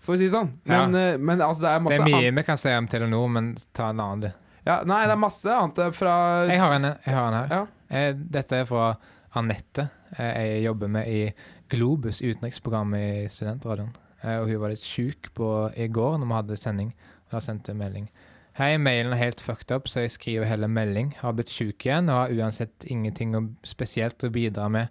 for 0.00 0.14
å 0.14 0.18
si 0.18 0.26
det 0.28 0.32
sånn. 0.34 0.52
Men, 0.64 0.94
ja. 0.96 1.16
men 1.20 1.42
altså, 1.44 1.62
det 1.66 1.72
er 1.74 1.86
det 1.90 1.98
er 2.00 2.06
mye 2.08 2.32
vi 2.40 2.44
kan 2.46 2.60
si 2.60 2.72
om 2.72 2.88
Telenor, 2.90 3.28
men 3.32 3.52
ta 3.76 3.90
en 3.92 4.00
annen, 4.00 4.26
du. 4.26 4.30
Ja, 4.66 4.80
nei, 4.84 5.02
det 5.08 5.14
er 5.14 5.20
masse 5.20 5.52
annet 5.56 5.78
eh, 5.80 5.90
fra 5.96 6.14
Jeg 6.48 6.60
har 6.60 6.74
en, 6.76 6.88
jeg 7.04 7.14
har 7.16 7.28
en 7.30 7.38
her. 7.38 7.54
Ja. 7.54 7.62
Eh, 7.96 8.10
Dette 8.36 8.60
er 8.62 8.68
fra 8.68 8.90
Anette. 9.40 9.88
Eh, 10.16 10.32
Jeg 10.56 10.64
jobber 10.66 10.90
med 10.92 11.08
i 11.08 11.22
Globus 11.72 12.20
utenriksprogram 12.22 12.92
i 12.98 13.06
Studentradioen. 13.32 13.92
Eh, 14.22 14.36
Og 14.42 14.50
hun 14.50 14.60
var 14.60 14.74
litt 14.74 14.84
sjuk 14.84 15.30
i 15.76 15.88
går 15.88 16.18
når 16.20 16.26
vi 16.28 16.36
hadde 16.36 16.58
sending. 16.60 16.92
Og 17.28 17.36
da 17.38 17.40
sendte 17.44 17.72
hun 17.72 17.80
melding. 17.80 18.10
Hei, 18.60 18.74
mailen 18.82 19.14
er 19.14 19.22
helt 19.22 19.40
fucked 19.40 19.70
up, 19.72 19.86
så 19.88 20.02
jeg 20.04 20.12
skriver 20.12 20.44
heller 20.50 20.68
melding. 20.68 21.14
Har 21.22 21.32
blitt 21.38 21.52
sjuk 21.54 21.86
igjen 21.86 22.10
og 22.10 22.18
har 22.26 22.32
uansett 22.34 22.84
ingenting 22.90 23.32
spesielt 23.64 24.20
å 24.26 24.30
bidra 24.34 24.66
med, 24.68 24.90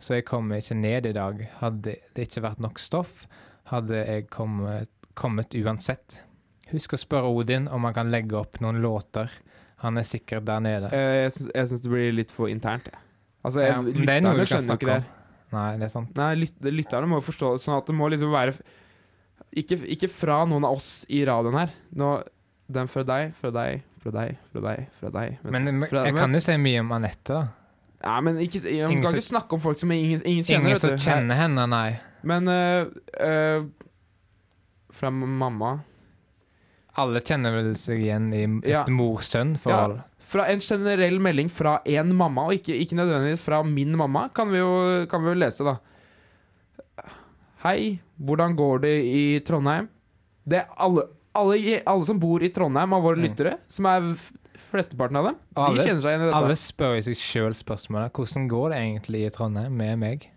så 0.00 0.16
jeg 0.16 0.24
kommer 0.30 0.62
ikke 0.62 0.78
ned 0.78 1.08
i 1.10 1.12
dag. 1.12 1.42
Hadde 1.60 1.96
det 2.16 2.28
ikke 2.28 2.44
vært 2.46 2.62
nok 2.62 2.80
stoff, 2.80 3.26
hadde 3.70 4.02
jeg 4.06 4.26
kommet, 4.30 4.88
kommet 5.14 5.54
uansett. 5.54 6.18
Husk 6.72 6.94
å 6.96 7.00
spørre 7.00 7.28
Odin 7.28 7.68
om 7.68 7.84
han 7.84 7.94
kan 7.94 8.10
legge 8.10 8.36
opp 8.38 8.58
noen 8.64 8.80
låter. 8.82 9.30
Han 9.84 9.98
er 9.98 10.06
sikkert 10.06 10.44
der 10.46 10.60
nede. 10.60 10.90
Eh, 10.94 11.24
Jeg 11.24 11.32
syns, 11.32 11.50
jeg 11.54 11.68
syns 11.68 11.80
det 11.82 11.90
blir 11.90 12.12
litt 12.14 12.30
for 12.32 12.48
internt, 12.48 12.84
jeg. 12.88 13.00
Altså, 13.44 13.60
jeg, 13.60 13.72
Ja, 13.72 13.78
er 13.80 13.82
lytterne 13.82 14.46
skjønner 14.46 14.68
jo 14.68 14.78
ikke 14.78 14.86
det. 14.92 15.04
Nei, 15.52 15.76
det 15.76 15.84
er 15.84 15.92
sant. 15.92 16.12
Nei, 16.16 16.34
lyt, 16.38 16.54
lytterne 16.62 17.08
må 17.10 17.18
jo 17.20 17.26
forstå 17.26 17.48
sånn 17.60 17.76
at 17.76 17.86
det 17.90 17.94
må 17.98 18.08
liksom 18.08 18.30
være 18.32 18.54
ikke, 19.58 19.76
ikke 19.96 20.08
fra 20.08 20.44
noen 20.48 20.64
av 20.64 20.78
oss 20.78 21.04
i 21.12 21.24
radioen 21.28 21.58
her. 21.58 21.72
Nå, 21.98 22.12
den 22.72 22.88
fra 22.88 23.02
deg, 23.04 23.34
fra 23.36 23.50
deg, 23.52 23.82
fra 24.00 24.12
deg, 24.14 24.38
fra 24.52 24.62
deg, 24.64 24.86
fra 25.00 25.10
deg. 25.18 25.34
Men 25.44 25.64
men 25.66 25.88
fra- 25.90 26.06
jeg 26.06 26.14
kan 26.16 26.32
jo 26.32 26.40
si 26.40 26.56
mye 26.56 26.80
om 26.80 26.94
Anette, 26.96 27.34
da. 27.34 27.42
Ja, 28.02 28.14
men 28.24 28.38
ikke, 28.42 28.62
jeg, 28.64 28.86
Ingen 28.88 29.02
kan 29.04 29.12
ikke 29.14 29.28
snakke 29.28 29.52
om 29.58 29.60
folk 29.62 29.78
som 29.78 29.92
ingen, 29.94 30.22
ingen 30.24 30.44
kjenner. 30.46 30.72
Ingen 30.72 30.80
som 30.82 30.96
kjenner 30.98 31.36
henne, 31.38 31.66
nei. 31.70 32.00
Men 32.24 32.48
uh, 32.48 32.86
uh, 33.18 33.64
fra 34.92 35.10
mamma 35.10 35.80
Alle 37.00 37.20
kjenner 37.24 37.54
vel 37.56 37.70
seg 37.80 38.02
igjen 38.04 38.26
i 38.36 38.42
et 38.44 38.68
Ja. 38.68 38.82
mor-sønn-forhold. 38.92 40.02
Fra 40.32 40.44
en 40.52 40.60
generell 40.60 41.16
melding 41.24 41.48
fra 41.52 41.78
én 41.88 42.12
mamma, 42.16 42.44
og 42.48 42.52
ikke, 42.58 42.76
ikke 42.76 42.96
nødvendigvis 42.98 43.40
fra 43.44 43.62
min 43.64 43.96
mamma, 43.96 44.26
kan 44.32 44.50
vi 44.52 44.58
jo, 44.60 45.06
kan 45.08 45.24
vi 45.24 45.32
jo 45.32 45.38
lese, 45.40 45.64
da. 45.64 45.78
Hei, 47.64 48.00
hvordan 48.20 48.56
går 48.58 48.80
det 48.84 48.92
i 49.06 49.24
Trondheim? 49.46 49.88
Det 50.44 50.58
er 50.62 50.70
alle, 50.82 51.04
alle, 51.38 51.80
alle 51.86 52.06
som 52.08 52.18
bor 52.20 52.42
i 52.44 52.50
Trondheim 52.52 52.92
av 52.96 53.02
våre 53.04 53.16
Mm. 53.20 53.24
lyttere, 53.28 53.56
som 53.68 53.86
er 53.86 54.14
flesteparten 54.72 55.16
av 55.16 55.24
dem, 55.30 55.36
alle- 55.56 55.78
de 55.78 55.88
kjenner 55.88 56.02
seg 56.02 56.10
igjen 56.12 56.22
i 56.22 56.26
dette. 56.30 56.36
Alle 56.42 56.56
spør 56.56 56.96
i 56.98 57.02
seg 57.08 57.16
sjøl 57.16 57.54
spørsmålet 57.54 58.12
hvordan 58.12 58.48
går 58.48 58.70
det 58.70 58.78
egentlig 58.82 59.26
i 59.26 59.30
Trondheim 59.30 59.76
med 59.76 59.98
meg? 59.98 60.28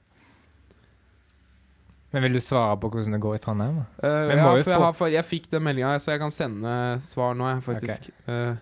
Men 2.16 2.24
vil 2.24 2.38
du 2.38 2.40
svare 2.40 2.78
på 2.80 2.88
hvordan 2.88 3.12
det 3.12 3.18
går 3.20 3.34
i 3.36 3.40
Trondheim? 3.44 3.82
Eh, 4.00 4.30
ja, 4.32 4.44
for 4.48 4.72
jeg, 4.72 4.80
har, 4.80 4.94
for 4.96 5.12
jeg 5.12 5.28
fikk 5.28 5.50
den 5.52 5.66
meldinga, 5.66 5.98
så 6.00 6.14
jeg 6.14 6.22
kan 6.22 6.32
sende 6.32 6.76
svar 7.04 7.36
nå, 7.36 7.50
jeg, 7.52 7.64
faktisk. 7.66 8.08
Uh, 8.24 8.56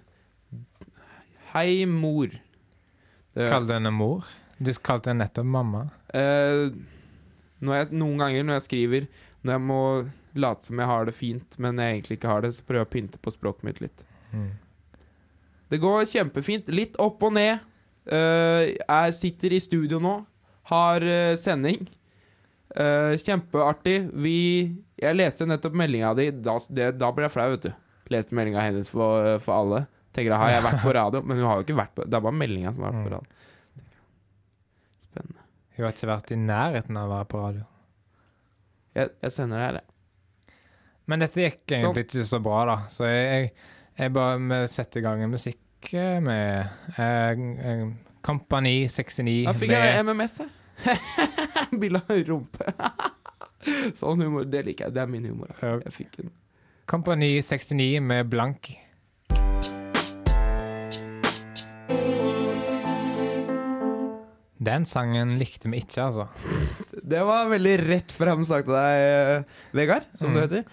hei, 1.51 1.83
mor. 1.85 2.33
Kall 3.37 3.69
du 3.69 3.75
henne 3.75 3.93
mor? 3.93 4.25
Du 4.57 4.73
kalte 4.81 5.13
henne 5.13 5.27
nettopp 5.27 5.53
mamma. 5.53 5.83
Uh, 6.09 6.73
når 7.61 7.77
jeg, 7.77 7.93
noen 8.01 8.25
ganger 8.25 8.43
når 8.47 8.57
jeg 8.57 8.63
skriver 8.65 9.05
Når 9.45 9.53
jeg 9.53 9.61
må 9.63 9.79
late 10.33 10.67
som 10.67 10.81
jeg 10.81 10.89
har 10.89 11.05
det 11.05 11.13
fint, 11.13 11.55
men 11.61 11.77
jeg 11.77 11.99
egentlig 11.99 12.17
ikke 12.17 12.33
har 12.33 12.41
det, 12.41 12.55
så 12.57 12.65
prøver 12.65 12.81
jeg 12.81 12.89
å 12.89 12.93
pynte 12.97 13.21
på 13.21 13.37
språket 13.37 13.69
mitt 13.69 13.81
litt. 13.85 14.05
Mm. 14.33 14.51
Det 15.69 15.77
går 15.85 16.07
kjempefint. 16.09 16.73
Litt 16.73 16.97
opp 17.01 17.21
og 17.21 17.37
ned. 17.37 17.61
Uh, 18.09 18.73
jeg 18.73 19.19
sitter 19.21 19.53
i 19.53 19.61
studio 19.61 20.01
nå. 20.01 20.23
Har 20.73 21.05
uh, 21.05 21.35
sending. 21.37 21.85
Eh, 22.75 23.13
kjempeartig. 23.21 23.97
Vi 24.23 24.35
Jeg 25.01 25.15
leste 25.17 25.45
nettopp 25.45 25.75
meldinga 25.77 26.13
di. 26.17 26.29
Da, 26.31 26.55
det, 26.69 26.87
da 26.97 27.11
ble 27.13 27.27
jeg 27.27 27.33
flau, 27.35 27.49
vet 27.53 27.67
du. 27.67 27.73
Leste 28.13 28.35
meldinga 28.37 28.63
hennes 28.65 28.89
for, 28.89 29.37
for 29.43 29.53
alle. 29.59 29.83
Tenker 30.13 30.31
jeg, 30.33 30.39
har 30.41 30.51
jeg 30.53 30.63
vært 30.65 30.81
på 30.83 30.93
radio? 30.93 31.21
Men 31.25 31.37
hun 31.41 31.47
har 31.49 31.59
jo 31.59 31.65
ikke 31.65 31.77
vært 31.79 31.93
på 31.97 32.03
Det 32.05 32.17
er 32.17 32.23
bare 32.25 32.37
meldinga 32.37 32.73
som 32.75 32.83
har 32.85 32.93
vært 32.93 33.03
på 33.03 33.09
Mm. 33.09 33.15
radio. 33.17 33.29
Spennende. 35.03 35.39
Hun 35.75 35.85
har 35.85 35.93
ikke 35.95 36.09
vært 36.11 36.31
i 36.33 36.39
nærheten 36.41 36.97
av 36.99 37.07
å 37.09 37.13
være 37.17 37.29
på 37.33 37.41
radio. 37.43 37.63
Jeg, 38.93 39.09
jeg 39.25 39.33
sender 39.33 39.57
det 39.57 39.65
her, 39.67 39.79
jeg. 39.81 40.57
Men 41.09 41.19
dette 41.25 41.41
gikk 41.43 41.73
egentlig 41.75 42.05
ikke 42.07 42.25
så 42.29 42.39
bra, 42.45 42.59
da. 42.69 42.75
Så 42.93 43.07
jeg, 43.09 43.23
jeg, 43.27 43.53
jeg 43.99 44.13
bare 44.15 44.59
setter 44.71 45.01
i 45.01 45.03
gang 45.03 45.23
en 45.25 45.33
musikk 45.33 45.89
eh, 45.99 46.19
med 46.23 46.69
eh, 47.01 47.87
Kompani 48.23 48.75
69 48.87 49.33
Da 49.49 49.55
fikk 49.57 49.73
med 49.73 49.83
jeg 49.89 50.05
MMS 50.07 50.37
her. 50.45 50.51
Bilde 51.81 52.01
av 52.07 52.23
rumpe. 52.27 52.73
sånn 53.99 54.21
humor. 54.25 54.45
Det 54.49 54.63
liker 54.67 54.87
jeg. 54.89 54.95
Det 54.97 55.03
er 55.05 55.11
min 55.11 55.25
humor. 55.29 55.51
Altså. 55.53 55.75
Jeg 55.87 55.95
fikk 55.99 56.17
den. 56.21 56.33
Kompani 56.91 57.35
69 57.41 58.01
med 58.03 58.27
Blank. 58.31 58.73
Den 64.63 64.85
sangen 64.87 65.33
likte 65.41 65.67
vi 65.71 65.81
ikke, 65.83 66.05
altså. 66.05 66.27
Det 67.13 67.19
var 67.27 67.49
veldig 67.51 67.73
rett 67.83 68.13
frem 68.15 68.45
sagt 68.47 68.69
av 68.71 68.77
deg, 68.77 69.01
eh, 69.03 69.63
Vegard, 69.75 70.05
som 70.15 70.31
Mm. 70.31 70.35
du 70.35 70.41
heter. 70.45 70.63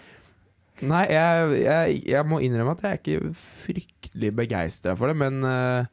Nei, 0.81 1.03
jeg, 1.13 1.57
jeg, 1.61 1.97
jeg 2.09 2.25
må 2.31 2.39
innrømme 2.41 2.73
at 2.77 2.85
jeg 2.87 2.91
er 2.93 3.01
ikke 3.03 3.33
fryktelig 3.37 4.31
begeistra 4.39 4.95
for 4.97 5.11
det, 5.11 5.17
men, 5.21 5.43
eh, 5.45 5.91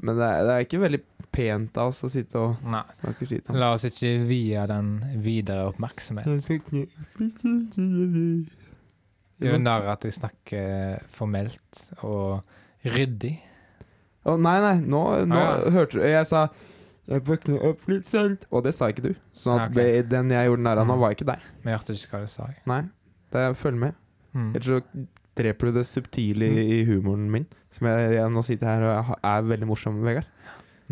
men 0.00 0.16
det, 0.20 0.28
er, 0.30 0.46
det 0.46 0.54
er 0.54 0.64
ikke 0.68 0.80
veldig 0.84 1.00
pent 1.34 1.76
av 1.82 1.90
oss 1.90 2.04
å 2.06 2.10
sitte 2.12 2.38
og 2.38 2.62
Nei. 2.70 2.84
snakke 2.94 3.26
skitt 3.26 3.48
om 3.50 3.56
La 3.58 3.72
oss 3.74 3.84
ikke 3.88 4.12
vie 4.28 4.66
den 4.70 4.92
videre 5.24 5.66
oppmerksomhet. 5.72 6.28
Gjør 9.42 9.58
narr 9.60 9.88
at 9.92 10.04
jeg 10.06 10.14
snakker 10.16 11.02
formelt 11.12 11.80
og 12.06 12.44
ryddig. 12.86 13.34
Å, 14.24 14.36
nei, 14.40 14.54
nei, 14.62 14.76
nå, 14.88 15.00
nå 15.28 15.36
Ah, 15.36 15.58
ja. 15.66 15.70
hørte 15.74 15.98
du 15.98 16.04
Jeg 16.06 16.24
sa 16.30 16.46
Jeg 17.10 17.20
våkner 17.26 17.60
opp 17.68 17.82
litt 17.90 18.06
sent. 18.08 18.46
Og 18.50 18.62
det 18.64 18.72
sa 18.72 18.86
ikke 18.88 19.02
du. 19.04 19.10
Så 19.36 19.50
Ja, 19.52 19.64
at 19.66 19.74
ok. 19.74 19.74
det, 19.76 20.08
den 20.08 20.30
jeg 20.32 20.46
gjorde 20.48 20.62
narr 20.64 20.78
av 20.80 20.86
nå, 20.88 20.94
Mm. 20.96 21.00
var 21.02 21.10
ikke 21.12 21.26
deg. 21.28 21.40
Men 21.62 21.72
jeg 21.74 21.78
hørte 21.80 21.92
ikke 21.98 22.10
hva 22.14 22.20
du 22.22 22.26
sa. 22.32 22.46
jeg. 22.46 22.62
Nei. 22.66 22.82
Det, 23.34 23.56
følg 23.60 23.76
med. 23.76 23.94
Mm. 24.34 24.54
Ellers 24.54 24.64
så 24.64 24.80
dreper 25.36 25.66
du 25.66 25.72
det 25.72 25.84
subtile 25.86 26.46
i, 26.48 26.80
i 26.80 26.84
humoren 26.88 27.30
min. 27.30 27.44
Som 27.70 27.88
jeg, 27.88 28.14
jeg 28.14 28.30
nå 28.32 28.42
sitter 28.46 28.66
her 28.66 28.82
og 29.10 29.18
er 29.22 29.42
veldig 29.42 29.66
morsom, 29.68 30.00
Vegard. 30.02 30.24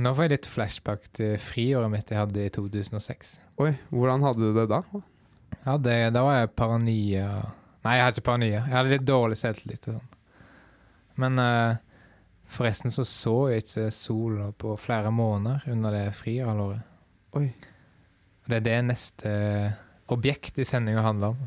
Nå 0.01 0.13
får 0.17 0.25
jeg 0.25 0.33
litt 0.33 0.49
flashback 0.49 1.09
til 1.17 1.35
friåret 1.41 1.91
mitt 1.93 2.09
jeg 2.09 2.21
hadde 2.21 2.47
i 2.47 2.53
2006. 2.53 3.35
Oi, 3.61 3.75
hvordan 3.93 4.25
hadde 4.25 4.49
du 4.49 4.57
det 4.57 4.67
da? 4.71 4.81
Ja, 5.67 5.77
det, 5.77 5.97
da 6.17 6.23
var 6.25 6.39
jeg 6.41 6.55
paranoia 6.59 7.27
Nei, 7.83 7.97
jeg 7.99 8.05
hadde 8.05 8.15
ikke 8.15 8.29
paranoia. 8.29 8.61
Jeg 8.61 8.77
hadde 8.77 8.93
litt 8.93 9.07
dårlig 9.09 9.37
selvtillit 9.41 9.89
og 9.91 9.97
sånn. 9.97 10.11
Men 11.23 11.41
uh, 11.43 11.81
forresten 12.47 12.95
så 12.95 13.05
så 13.09 13.35
jeg 13.51 13.65
ikke 13.65 13.89
sola 13.95 14.53
på 14.55 14.77
flere 14.79 15.11
måneder 15.13 15.67
under 15.75 15.97
det 15.97 16.05
friåret. 16.15 16.87
Oi. 17.35 17.49
Og 18.43 18.53
det 18.53 18.61
er 18.61 18.67
det 18.69 18.79
neste 18.87 19.33
objekt 20.15 20.63
i 20.63 20.67
sendinga 20.69 21.03
handler 21.05 21.35
om. 21.35 21.43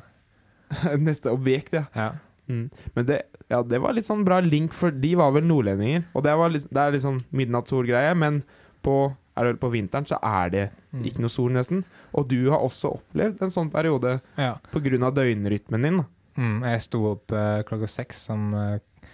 Neste 1.07 1.31
objekt, 1.31 1.75
ja. 1.77 1.85
Ja. 1.95 2.09
Mm. 2.47 2.69
Men 2.93 3.05
det, 3.09 3.21
ja, 3.51 3.61
det 3.65 3.79
var 3.81 3.95
litt 3.97 4.07
sånn 4.07 4.25
bra 4.27 4.39
link, 4.43 4.73
for 4.73 4.93
de 4.93 5.15
var 5.19 5.33
vel 5.35 5.47
nordlendinger. 5.49 6.07
Og 6.13 6.25
det, 6.25 6.33
var 6.37 6.53
litt, 6.53 6.67
det 6.69 6.81
er 6.81 6.95
litt 6.95 7.05
sånn 7.05 7.23
midnattssolgreie, 7.35 8.13
men 8.17 8.41
på, 8.85 8.99
det 9.35 9.55
på 9.61 9.71
vinteren 9.73 10.05
så 10.09 10.19
er 10.21 10.51
det 10.53 10.65
Mm. 10.95 11.05
ikke 11.09 11.23
noe 11.25 11.33
sol, 11.33 11.51
nesten. 11.51 11.83
Og 12.15 12.27
du 12.31 12.49
har 12.51 12.63
også 12.63 12.93
opplevd 12.99 13.41
en 13.43 13.53
sånn 13.53 13.71
periode 13.73 14.19
ja. 14.39 14.53
pga. 14.71 15.11
døgnrytmen 15.11 15.87
din. 15.87 16.03
Mm, 16.37 16.63
jeg 16.63 16.83
sto 16.85 17.01
opp 17.13 17.31
eh, 17.35 17.63
klokka 17.67 17.87
seks 17.87 18.29
om, 18.33 18.53
eh, 18.55 19.09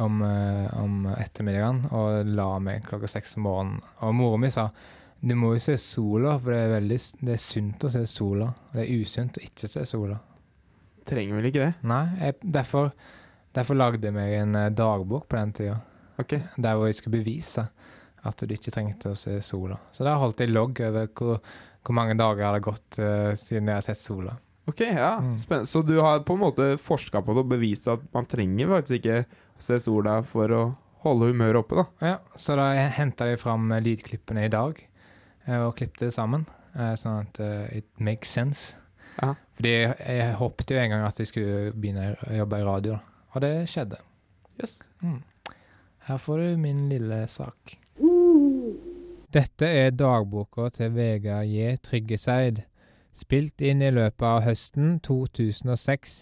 om, 0.00 0.22
eh, 0.22 0.68
om 0.80 1.06
ettermiddagen 1.16 1.86
og 1.92 2.26
la 2.26 2.58
meg 2.58 2.84
klokka 2.88 3.08
seks 3.08 3.36
om 3.36 3.46
morgenen. 3.48 3.80
Og 4.00 4.14
mora 4.14 4.40
mi 4.40 4.50
sa 4.52 4.70
du 5.22 5.36
må 5.38 5.52
jo 5.54 5.60
se 5.62 5.76
sola, 5.78 6.34
for 6.42 6.50
det 6.50 6.58
er, 6.58 6.72
veldig, 6.80 6.96
det 7.22 7.34
er 7.36 7.38
sunt 7.38 7.84
å 7.86 7.90
se 7.92 8.00
sola. 8.10 8.48
Og 8.50 8.72
det 8.74 8.82
er 8.82 9.02
usunt 9.04 9.38
å 9.38 9.44
ikke 9.46 9.68
se 9.70 9.84
sola. 9.86 10.16
Trenger 11.08 11.34
vel 11.38 11.48
ikke 11.50 11.64
det? 11.66 11.72
Nei, 11.88 12.02
jeg, 12.20 12.36
derfor, 12.54 12.92
derfor 13.56 13.74
lagde 13.78 14.06
jeg 14.08 14.14
meg 14.16 14.32
en 14.38 14.54
eh, 14.58 14.68
dagbok 14.70 15.26
på 15.28 15.36
den 15.40 15.52
tida, 15.58 15.80
Okay. 16.20 16.42
der 16.60 16.76
hvor 16.76 16.86
jeg 16.86 16.94
skulle 17.00 17.18
bevise 17.22 17.64
at 18.22 18.38
du 18.38 18.52
ikke 18.54 18.70
trengte 18.70 19.10
å 19.10 19.16
se 19.18 19.38
sola. 19.42 19.78
Så 19.90 20.04
der 20.06 20.20
holdt 20.20 20.38
jeg 20.44 20.52
logg 20.52 20.78
over 20.86 21.08
hvor, 21.18 21.40
hvor 21.82 21.96
mange 21.96 22.14
dager 22.14 22.38
det 22.38 22.46
hadde 22.50 22.60
gått 22.68 22.98
uh, 23.02 23.32
siden 23.34 23.66
jeg 23.72 23.74
har 23.80 23.82
sett 23.88 23.98
sola. 23.98 24.36
Ok, 24.70 24.84
ja, 24.86 25.16
Mm. 25.18 25.32
spennende. 25.34 25.66
Så 25.66 25.82
du 25.82 25.96
har 26.00 26.20
på 26.22 26.36
en 26.36 26.42
måte 26.44 26.68
forska 26.78 27.18
på 27.26 27.34
det 27.34 27.42
og 27.42 27.48
bevist 27.50 27.88
at 27.90 28.04
man 28.14 28.28
trenger 28.30 28.68
faktisk 28.70 29.00
ikke 29.00 29.16
å 29.24 29.64
se 29.66 29.80
sola 29.82 30.20
for 30.22 30.54
å 30.54 30.60
holde 31.02 31.32
humøret 31.32 31.58
oppe, 31.64 31.80
da. 31.80 31.86
Ja, 32.12 32.18
så 32.38 32.54
da 32.60 32.68
henta 32.94 33.26
jeg 33.32 33.40
fram 33.42 33.72
eh, 33.74 33.82
lydklippene 33.82 34.44
i 34.46 34.52
dag 34.52 34.78
og 35.48 35.72
klippet 35.74 36.04
det 36.04 36.12
sammen, 36.14 36.44
sånn 36.94 37.24
at 37.24 37.40
it 37.74 37.88
makes 37.98 38.30
sense. 38.30 38.76
Fordi 39.18 39.72
jeg, 39.72 40.32
håpet 40.38 40.70
jo 40.70 40.80
en 40.80 40.90
gang 40.94 41.04
at 41.06 41.20
jeg 41.20 41.30
skulle 41.30 41.72
begynne 41.76 42.14
å 42.26 42.32
jobbe 42.40 42.58
i 42.58 42.66
radio, 42.66 42.96
og 43.32 43.44
det 43.44 43.52
skjedde. 43.70 44.00
Yes. 44.60 44.80
Mm. 45.00 45.20
Her 46.08 46.18
får 46.18 46.42
du 46.42 46.56
min 46.58 46.88
lille 46.90 47.22
sak. 47.30 47.76
Dette 49.32 49.68
er 49.68 49.94
dagboka 49.96 50.68
til 50.74 50.92
Vegard 50.96 51.46
J. 51.48 51.76
Tryggeseid, 51.80 52.64
spilt 53.16 53.62
inn 53.64 53.80
i 53.84 53.92
løpet 53.92 54.26
av 54.28 54.42
høsten 54.44 54.98
2006. 55.04 56.18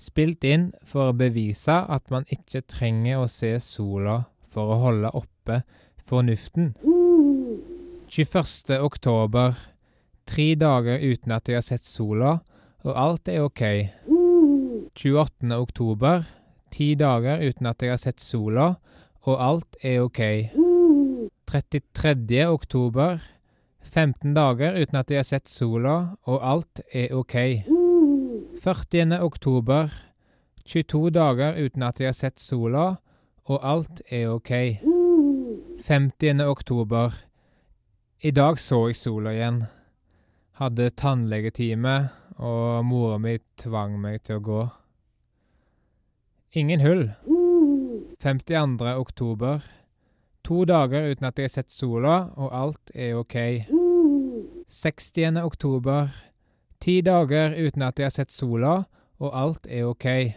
Spilt 0.00 0.46
inn 0.48 0.70
for 0.82 1.10
å 1.10 1.16
bevise 1.16 1.76
at 1.84 2.08
man 2.10 2.24
ikke 2.32 2.64
trenger 2.64 3.20
å 3.20 3.28
se 3.28 3.52
sola 3.60 4.22
for 4.48 4.72
å 4.72 4.80
holde 4.86 5.12
oppe 5.14 5.60
fornuften. 6.00 6.72
21. 8.10 8.80
oktober. 8.80 9.54
Tre 10.30 10.54
dager 10.54 11.00
uten 11.02 11.32
at 11.34 11.48
jeg 11.50 11.58
har 11.58 11.64
sett 11.66 11.82
sola, 11.82 12.36
og 12.86 12.92
alt 12.94 13.28
er 13.28 13.42
ok. 13.42 13.62
28. 14.94 15.50
oktober. 15.56 16.22
Ti 16.70 16.94
dager 16.94 17.42
uten 17.42 17.66
at 17.66 17.82
jeg 17.82 17.90
har 17.90 17.98
sett 17.98 18.22
sola, 18.22 18.68
og 19.26 19.42
alt 19.42 19.76
er 19.82 20.04
ok. 20.04 20.20
33. 21.50 22.46
oktober. 22.46 23.18
15 23.82 24.36
dager 24.36 24.78
uten 24.78 25.00
at 25.00 25.10
jeg 25.10 25.18
har 25.18 25.26
sett 25.26 25.50
sola, 25.50 25.96
og 26.30 26.38
alt 26.46 26.84
er 26.94 27.10
ok. 27.18 27.36
40. 28.62 29.18
oktober. 29.18 29.90
22 30.62 31.10
dager 31.10 31.58
uten 31.58 31.82
at 31.82 31.98
jeg 31.98 32.12
har 32.12 32.18
sett 32.20 32.38
sola, 32.38 32.86
og 33.50 33.66
alt 33.66 34.04
er 34.06 34.30
ok. 34.30 34.54
50. 35.82 36.46
oktober. 36.46 37.18
I 38.22 38.30
dag 38.30 38.62
så 38.62 38.86
jeg 38.86 39.00
sola 39.00 39.34
igjen. 39.34 39.62
Hadde 40.60 40.90
tannlegetime, 40.92 42.10
og 42.36 42.84
mora 42.84 43.16
mi 43.16 43.38
tvang 43.56 43.94
meg 43.96 44.18
til 44.28 44.36
å 44.36 44.42
gå. 44.44 44.58
Ingen 46.60 46.82
hull. 46.84 47.06
52. 48.20 48.90
oktober. 49.00 49.64
To 50.44 50.66
dager 50.68 51.08
uten 51.08 51.30
at 51.30 51.40
jeg 51.40 51.48
har 51.48 51.54
sett 51.54 51.72
sola, 51.72 52.18
og 52.36 52.52
alt 52.52 52.92
er 52.92 53.16
ok. 53.16 53.38
60. 54.68 55.40
oktober. 55.40 56.12
Ti 56.76 56.98
dager 57.08 57.56
uten 57.56 57.88
at 57.88 57.96
jeg 57.96 58.10
har 58.10 58.16
sett 58.18 58.36
sola, 58.36 58.82
og 59.16 59.32
alt 59.32 59.64
er 59.64 59.88
ok. 59.88 60.36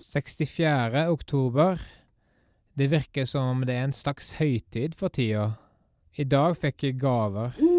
64. 0.00 1.04
oktober. 1.12 1.84
Det 2.72 2.88
virker 2.96 3.28
som 3.28 3.60
det 3.68 3.76
er 3.76 3.90
en 3.90 3.96
slags 4.00 4.38
høytid 4.40 4.96
for 4.96 5.12
tida. 5.12 5.50
I 6.16 6.24
dag 6.24 6.56
fikk 6.56 6.88
jeg 6.88 7.02
gaver. 7.04 7.75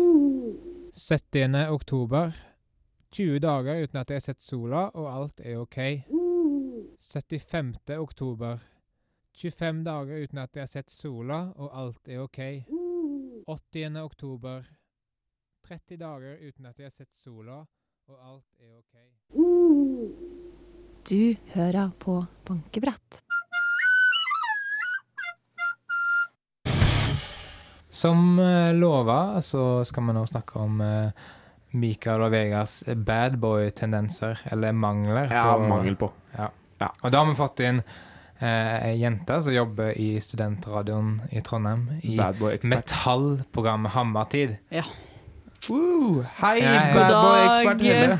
70. 0.97 1.69
oktober. 1.69 2.31
20 3.11 3.39
dager 3.39 3.83
uten 3.83 3.99
at 3.99 4.09
jeg 4.09 4.17
har 4.17 4.23
sett 4.25 4.41
sola, 4.41 4.87
og 4.97 5.05
alt 5.11 5.41
er 5.45 5.59
ok. 5.61 5.77
75. 6.97 7.77
oktober. 8.01 8.63
25 9.37 9.83
dager 9.85 10.23
uten 10.23 10.41
at 10.41 10.57
jeg 10.57 10.65
har 10.65 10.71
sett 10.71 10.89
sola, 10.89 11.53
og 11.53 11.69
alt 11.77 12.09
er 12.09 12.23
ok. 12.25 12.41
80. 13.45 14.01
oktober. 14.01 14.65
30 15.69 16.01
dager 16.01 16.41
uten 16.41 16.65
at 16.65 16.79
jeg 16.79 16.89
har 16.89 16.97
sett 16.97 17.13
sola, 17.13 17.61
og 18.09 18.17
alt 18.17 18.49
er 18.57 18.73
ok. 18.81 18.95
Du 21.05 21.35
hører 21.53 21.93
på 21.99 22.23
bankebrett. 22.49 23.21
Som 27.97 28.37
uh, 28.39 28.69
lova 28.77 29.41
så 29.41 29.63
skal 29.87 30.05
vi 30.09 30.15
nå 30.17 30.25
snakke 30.29 30.59
om 30.61 30.81
uh, 30.83 31.25
Mikael 31.77 32.21
og 32.27 32.31
Vegas 32.35 32.79
badboy-tendenser, 32.87 34.39
eller 34.51 34.71
mangler. 34.77 35.31
Ja, 35.33 35.47
på- 35.57 35.67
mangel 35.71 35.95
på. 35.99 36.11
Og 36.77 37.09
da 37.11 37.17
har 37.23 37.25
vi 37.25 37.33
fått 37.39 37.59
inn 37.65 37.79
eh, 38.37 38.91
jente 39.01 39.39
som 39.41 39.53
jobber 39.55 39.95
i 39.97 40.19
studentradioen 40.21 41.15
i 41.33 41.41
Trondheim. 41.41 41.87
I 42.05 42.13
metallprogrammet 42.69 43.95
Hammertid. 43.95 44.53
Woo! 45.69 46.21
Hei, 46.37 46.59
Ja, 46.61 46.73
ja. 46.77 46.83
badboy-ekspert. 46.93 47.81
Helle. 47.81 48.19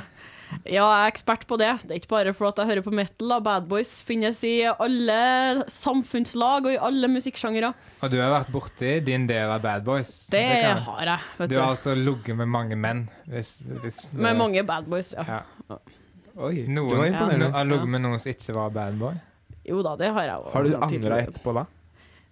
Ja, 0.67 0.85
jeg 0.87 1.07
er 1.07 1.11
ekspert 1.11 1.43
på 1.47 1.57
det. 1.59 1.69
Det 1.83 1.91
er 1.91 1.99
ikke 2.01 2.09
bare 2.11 2.31
for 2.35 2.47
at 2.49 2.57
jeg 2.61 2.67
hører 2.69 2.83
på 2.85 2.91
metal. 2.95 3.27
da. 3.29 3.39
Bad 3.43 3.67
Boys 3.67 4.01
finnes 4.05 4.39
i 4.47 4.53
alle 4.67 5.17
samfunnslag 5.71 6.65
og 6.67 6.71
i 6.73 6.79
alle 6.89 7.09
musikksjangere. 7.11 7.73
Og 8.03 8.11
du 8.11 8.17
har 8.21 8.31
vært 8.33 8.51
borti 8.53 8.93
din 9.05 9.27
del 9.29 9.51
av 9.53 9.61
Bad 9.63 9.85
Boys. 9.87 10.11
Det 10.31 10.41
det 10.47 10.73
har 10.87 11.03
jeg, 11.11 11.19
vet 11.37 11.49
Du 11.49 11.55
du. 11.55 11.61
har 11.61 11.75
altså 11.75 11.95
ligget 11.95 12.35
med 12.39 12.47
mange 12.51 12.75
menn. 12.79 13.05
Hvis, 13.27 13.57
hvis 13.83 14.01
Med 14.13 14.37
mange 14.39 14.63
Bad 14.67 14.87
Boys, 14.91 15.13
ja. 15.17 15.41
Ja. 15.69 15.79
Oi, 16.37 16.65
Noen 16.69 16.89
det 16.91 16.97
var 16.99 17.07
imponerende. 17.09 17.51
har 17.55 17.65
ligget 17.65 17.89
med 17.89 18.01
noen 18.05 18.19
som 18.21 18.29
ikke 18.31 18.53
var 18.53 18.69
bad 18.69 18.99
boy. 18.99 19.15
Jo 19.67 19.81
da, 19.83 19.95
det 19.97 20.11
har 20.13 20.23
jeg. 20.29 20.51
Har 20.53 20.63
du 20.63 20.75
angra 20.77 21.17
etterpå 21.25 21.53
da? 21.57 21.63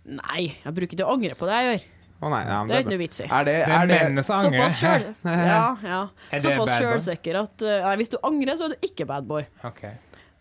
Nei, 0.06 0.44
jeg 0.64 0.74
bruker 0.78 0.94
ikke 0.94 1.08
å 1.08 1.16
angre 1.16 1.34
på 1.40 1.48
det 1.50 1.56
jeg 1.58 1.66
gjør. 1.72 1.86
Å 2.24 2.30
nei, 2.32 2.42
ja, 2.48 2.58
men 2.64 2.72
Det 2.72 2.76
er 2.78 2.84
ikke 2.86 2.94
noe 2.94 3.02
vits 3.02 3.20
i. 3.20 3.26
Er 3.28 3.46
det, 3.48 3.56
Det 3.68 3.76
er 3.76 3.90
det 3.90 4.00
angrer. 4.06 4.26
Såpass 4.26 4.78
sjøl. 4.80 5.08
Ja, 5.52 5.64
ja. 5.84 6.02
Såpass 6.40 6.74
sjølsikker 6.80 7.40
at 7.42 7.66
uh, 7.68 7.74
nei, 7.90 7.96
hvis 8.00 8.14
du 8.14 8.18
angrer, 8.24 8.56
så 8.56 8.70
er 8.70 8.76
du 8.76 8.88
ikke 8.88 9.08
bad 9.10 9.28
boy. 9.30 9.44
Ok. 9.68 9.84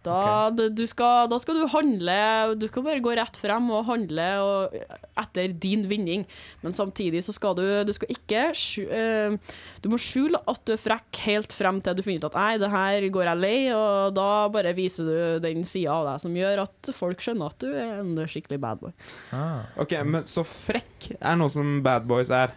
Da, 0.05 0.51
okay. 0.51 0.71
du 0.77 0.85
skal, 0.91 1.29
da 1.33 1.39
skal 1.41 1.59
du 1.59 1.65
handle 1.73 2.17
Du 2.61 2.67
skal 2.69 2.85
bare 2.85 3.03
gå 3.05 3.15
rett 3.17 3.39
frem 3.41 3.71
og 3.73 3.87
handle 3.89 4.27
og, 4.45 4.75
etter 5.21 5.55
din 5.61 5.87
vinning. 5.89 6.27
Men 6.65 6.77
samtidig 6.77 7.25
så 7.25 7.35
skal 7.37 7.57
du 7.59 7.65
Du 7.89 7.93
skal 7.97 8.13
ikke 8.13 8.47
eh, 8.53 9.55
Du 9.81 9.91
må 9.93 10.01
skjule 10.01 10.41
at 10.51 10.61
du 10.69 10.75
er 10.75 10.83
frekk 10.83 11.23
helt 11.25 11.55
frem 11.55 11.81
til 11.85 11.97
du 11.97 12.03
finner 12.05 12.25
ut 12.25 12.29
at 12.33 12.39
nei, 12.39 12.53
det 12.61 12.71
her 12.73 13.07
går 13.15 13.29
jeg 13.29 13.41
lei, 13.41 13.59
og 13.75 14.15
da 14.17 14.29
bare 14.53 14.75
viser 14.77 15.07
du 15.07 15.45
den 15.45 15.65
sida 15.67 15.95
av 15.95 16.09
deg 16.09 16.23
som 16.23 16.35
gjør 16.37 16.65
at 16.65 16.91
folk 16.97 17.23
skjønner 17.23 17.53
at 17.53 17.63
du 17.63 17.71
er 17.71 18.01
en 18.01 18.17
skikkelig 18.29 18.59
bad 18.61 18.81
boy. 18.83 18.93
Ah. 19.37 19.65
Ok, 19.81 19.95
men 20.07 20.27
så 20.29 20.45
frekk 20.47 21.15
er 21.21 21.39
noe 21.39 21.53
som 21.53 21.79
bad 21.85 22.09
boys 22.09 22.33
er. 22.35 22.55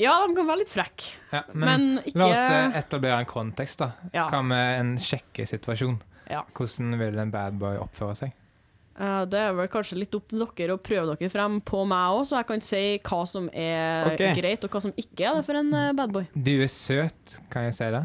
Ja, 0.00 0.14
de 0.26 0.34
kan 0.34 0.48
være 0.48 0.64
litt 0.64 0.72
frekke, 0.72 1.12
Ja, 1.30 1.44
men, 1.52 1.66
men, 1.68 2.00
ikke 2.02 2.18
la 2.18 2.30
oss 2.32 2.42
eh, 2.48 2.78
etablere 2.80 3.20
en 3.22 3.30
kontekst, 3.30 3.82
da. 3.84 3.92
Ja. 4.14 4.26
Hva 4.32 4.40
med 4.46 4.80
en 4.80 4.96
sjekkesituasjon? 5.02 6.00
Ja. 6.30 6.44
Hvordan 6.56 6.96
vil 7.00 7.20
en 7.20 7.32
bad 7.34 7.58
boy 7.60 7.78
oppføre 7.80 8.16
seg? 8.18 8.34
Uh, 8.94 9.24
Det 9.26 9.40
er 9.40 9.54
vel 9.58 9.70
kanskje 9.70 9.98
litt 9.98 10.14
opp 10.14 10.28
til 10.30 10.44
dere 10.44 10.76
å 10.76 10.80
prøve 10.82 11.16
dere 11.16 11.30
frem 11.32 11.58
på 11.66 11.82
meg 11.90 12.14
òg, 12.14 12.24
så 12.28 12.38
jeg 12.38 12.48
kan 12.50 12.64
si 12.64 12.82
hva 13.02 13.20
som 13.26 13.48
er 13.50 14.12
okay. 14.12 14.34
greit, 14.38 14.64
og 14.64 14.74
hva 14.74 14.84
som 14.84 14.94
ikke 14.94 15.26
er 15.26 15.40
det 15.40 15.46
for 15.48 15.58
en 15.58 15.72
eh, 15.74 15.92
bad 15.98 16.14
boy. 16.14 16.28
Du 16.34 16.54
er 16.54 16.70
søt, 16.70 17.38
kan 17.50 17.66
jeg 17.66 17.74
si 17.78 17.90
det? 17.94 18.04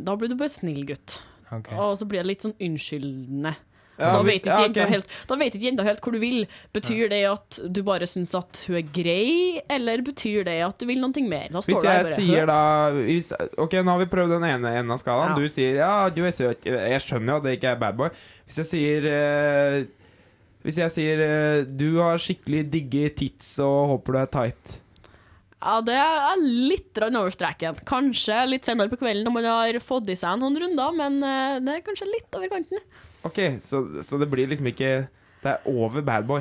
Da 0.00 0.14
blir 0.18 0.30
du 0.32 0.36
bare 0.38 0.50
snill 0.50 0.82
gutt. 0.88 1.20
Okay. 1.50 1.78
Og 1.78 1.96
så 1.98 2.06
blir 2.06 2.22
det 2.22 2.30
litt 2.30 2.46
sånn 2.46 2.58
unnskyldende. 2.62 3.54
Ja, 4.00 4.12
da, 4.16 4.22
vet 4.24 4.40
ikke 4.40 4.54
ja, 4.54 4.64
jenta 4.66 4.86
helt, 4.88 5.14
da 5.28 5.38
vet 5.40 5.56
ikke 5.56 5.68
jenta 5.68 5.86
helt 5.86 6.02
hvor 6.04 6.16
du 6.16 6.20
vil. 6.22 6.40
Betyr 6.76 7.10
det 7.12 7.20
at 7.28 7.60
du 7.68 7.82
bare 7.86 8.08
syns 8.10 8.34
at 8.38 8.64
hun 8.66 8.80
er 8.80 8.90
grei, 8.96 9.60
eller 9.70 10.04
betyr 10.06 10.48
det 10.48 10.58
at 10.66 10.80
du 10.80 10.88
vil 10.88 11.02
noe 11.02 11.24
mer? 11.26 11.48
Hvis 11.52 11.70
jeg 11.70 11.84
bare, 11.84 12.08
sier 12.08 12.50
da 12.50 12.60
hvis, 12.96 13.32
Ok, 13.60 13.78
nå 13.84 13.94
har 13.94 14.02
vi 14.02 14.10
prøvd 14.10 14.36
den 14.38 14.48
ene 14.48 14.74
enden 14.80 14.96
av 14.96 15.00
skalaen. 15.02 15.36
Du 15.38 15.46
sier 15.52 15.80
ja, 15.82 15.94
du 16.12 16.22
er 16.24 16.34
søt. 16.34 16.66
Jeg 16.66 17.04
skjønner 17.04 17.34
jo 17.34 17.40
at 17.40 17.48
det 17.48 17.56
ikke 17.58 17.74
er 17.74 17.80
bad 17.80 17.98
boy. 17.98 18.12
Hvis 18.46 18.62
jeg 18.62 18.70
sier 18.72 19.08
eh, 19.10 19.80
Hvis 20.66 20.78
jeg 20.80 20.94
sier 20.96 21.24
eh, 21.24 21.64
du 21.64 22.00
har 22.00 22.20
skikkelig 22.20 22.64
digge 22.72 23.10
tits 23.22 23.58
og 23.64 23.96
håper 23.96 24.16
du 24.16 24.22
er 24.22 24.32
tight. 24.38 24.80
Ja, 25.60 25.76
det 25.84 25.92
er 25.92 26.40
litt 26.40 26.96
over 27.04 27.32
streken. 27.32 27.76
Kanskje 27.88 28.38
litt 28.48 28.64
senere 28.68 28.88
på 28.88 28.98
kvelden 29.00 29.26
når 29.28 29.34
man 29.34 29.48
har 29.48 29.80
fått 29.84 30.08
i 30.08 30.16
seg 30.16 30.40
noen 30.40 30.56
runder, 30.62 30.94
men 30.96 31.20
eh, 31.20 31.58
det 31.60 31.74
er 31.76 31.84
kanskje 31.84 32.08
litt 32.08 32.36
over 32.38 32.52
kanten. 32.52 32.80
Ok, 33.26 33.38
så, 33.60 33.84
så 34.06 34.18
det 34.20 34.30
blir 34.32 34.48
liksom 34.48 34.70
ikke 34.70 34.90
Det 35.42 35.50
er 35.52 35.68
over 35.68 36.02
bad 36.04 36.26
boy. 36.28 36.40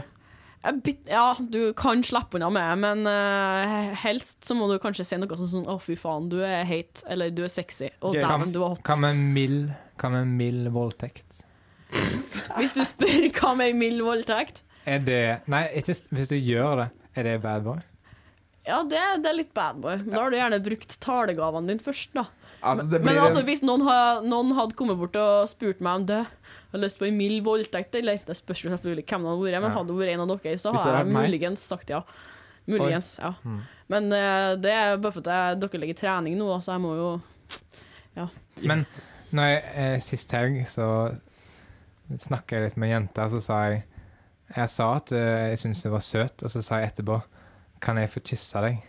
Ja, 1.08 1.36
du 1.40 1.74
kan 1.74 2.02
slippe 2.04 2.36
unna 2.36 2.50
med 2.52 2.82
men 2.82 3.08
uh, 3.08 3.94
helst 4.02 4.44
så 4.44 4.58
må 4.60 4.68
du 4.68 4.76
kanskje 4.84 5.06
si 5.08 5.20
noe 5.20 5.38
sånn 5.40 5.64
'Å, 5.64 5.78
fy 5.80 5.96
faen, 5.96 6.28
du 6.32 6.42
er 6.44 6.66
heit', 6.68 7.06
eller 7.08 7.32
'du 7.32 7.46
er 7.48 7.54
sexy', 7.54 7.94
og 8.02 8.12
okay. 8.12 8.26
dæven, 8.26 8.52
du 8.52 8.60
er 8.60 8.74
hot'. 8.74 8.84
Hva 8.84 8.98
med 9.00 9.22
mild, 9.38 9.70
hva 10.02 10.12
med 10.18 10.34
mild 10.36 10.68
voldtekt? 10.76 11.46
Hvis 12.60 12.76
du 12.76 12.84
spør 12.84 13.30
hva 13.40 13.54
med 13.58 13.78
mild 13.80 14.04
voldtekt 14.06 14.60
Er 14.86 15.00
det 15.02 15.22
Nei, 15.50 15.64
ikke 15.80 15.96
hvis 16.14 16.28
du 16.30 16.36
gjør 16.38 16.84
det. 16.84 16.90
Er 17.18 17.26
det 17.26 17.40
bad 17.42 17.64
boy? 17.66 17.80
Ja, 18.68 18.84
det, 18.86 19.00
det 19.24 19.32
er 19.32 19.38
litt 19.40 19.54
bad 19.58 19.80
boy. 19.82 19.96
Men 20.04 20.14
Da 20.14 20.22
har 20.22 20.30
du 20.30 20.38
gjerne 20.38 20.60
brukt 20.62 20.94
talegavene 21.02 21.72
dine 21.72 21.84
først, 21.84 22.12
da. 22.14 22.28
Altså, 22.62 22.86
det 22.92 23.00
Men 23.06 23.18
altså, 23.22 23.42
hvis 23.48 23.62
noen, 23.64 23.86
ha, 23.88 24.20
noen 24.26 24.52
hadde 24.58 24.76
kommet 24.80 25.00
bort 25.00 25.16
og 25.20 25.48
spurt 25.52 25.84
meg 25.86 26.02
om 26.02 26.08
det 26.10 26.20
jeg 26.20 26.76
har 26.76 26.82
lyst 26.84 27.00
på 27.00 27.08
en 27.08 27.16
mild 27.18 27.40
voldtekt, 27.46 27.96
eller 27.98 28.20
det 28.28 28.36
spørs 28.38 28.60
jo 28.62 28.70
selvfølgelig 28.70 29.06
hvem 29.10 29.24
det 29.26 29.32
hadde 29.32 29.46
vært, 29.46 29.62
men 29.64 29.72
hadde 29.74 29.90
det 29.90 29.96
vært 29.98 30.14
en 30.14 30.22
av 30.22 30.34
dere, 30.36 30.60
så 30.62 30.74
har 30.76 30.98
jeg 31.00 31.14
muligens 31.16 31.64
sagt 31.66 31.90
ja. 31.90 32.04
Muligens, 32.70 33.16
ja. 33.18 33.32
Mm. 33.42 33.62
Men 33.90 34.12
uh, 34.14 34.52
det 34.62 34.74
er 34.76 35.00
bare 35.02 35.16
for 35.16 35.32
at 35.34 35.58
dere 35.58 35.82
legger 35.82 35.98
trening 36.04 36.38
nå, 36.38 36.52
så 36.62 36.76
jeg 36.76 36.84
må 36.86 36.94
jo 37.00 37.10
Men 38.68 38.86
når 39.34 39.50
jeg, 39.50 39.64
eh, 39.82 39.98
sist 40.04 40.32
helg 40.36 40.62
så 40.70 40.86
snakka 42.18 42.58
jeg 42.58 42.68
litt 42.68 42.78
med 42.82 42.90
ei 42.90 42.94
jente, 42.96 43.30
så 43.34 43.42
sa 43.42 43.62
jeg 43.70 43.84
Jeg 44.56 44.70
sa 44.74 44.94
at 44.98 45.12
uh, 45.14 45.50
jeg 45.50 45.60
syntes 45.62 45.84
du 45.86 45.90
var 45.94 46.06
søt, 46.06 46.44
og 46.44 46.54
så 46.54 46.62
sa 46.66 46.80
jeg 46.82 46.92
etterpå 46.92 47.20
Kan 47.82 47.98
jeg 47.98 48.10
få 48.10 48.22
kysse 48.26 48.62
deg? 48.66 48.80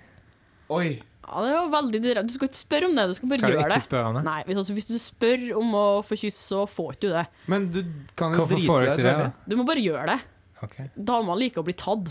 Oi! 0.69 1.01
Ja, 1.31 1.43
det 1.47 1.51
var 1.55 1.69
veldig 1.77 1.99
direkte. 2.03 2.27
Du 2.27 2.35
skal 2.35 2.49
ikke 2.51 2.59
spørre 2.59 2.89
om 2.91 2.97
det, 2.99 3.05
du 3.07 3.15
skal 3.15 3.31
bare 3.31 3.39
Skal 3.39 3.53
du 3.53 3.55
gjøre 3.55 3.67
ikke 3.69 3.77
det. 3.77 3.85
spørre 3.87 4.09
om 4.11 4.17
det? 4.19 4.23
Nei, 4.27 4.39
hvis, 4.49 4.59
altså, 4.63 4.75
hvis 4.75 4.89
du 4.91 4.97
spør 4.99 5.45
om 5.61 5.77
å 5.79 5.85
få 6.03 6.19
kyss, 6.19 6.39
så 6.51 6.65
får 6.67 6.97
ikke 6.97 7.03
du 7.07 7.13
det. 7.15 7.25
Men 7.53 7.69
du 7.71 7.81
kan 8.19 8.35
jo 8.35 8.47
drite 8.51 8.79
deg 8.91 9.05
det, 9.07 9.15
da? 9.21 9.29
Du 9.47 9.55
må 9.61 9.67
bare 9.69 9.85
gjøre 9.85 10.07
det. 10.11 10.19
Okay. 10.67 10.91
Damer 10.97 11.39
liker 11.39 11.63
å 11.63 11.67
bli 11.71 11.77
tatt. 11.79 12.11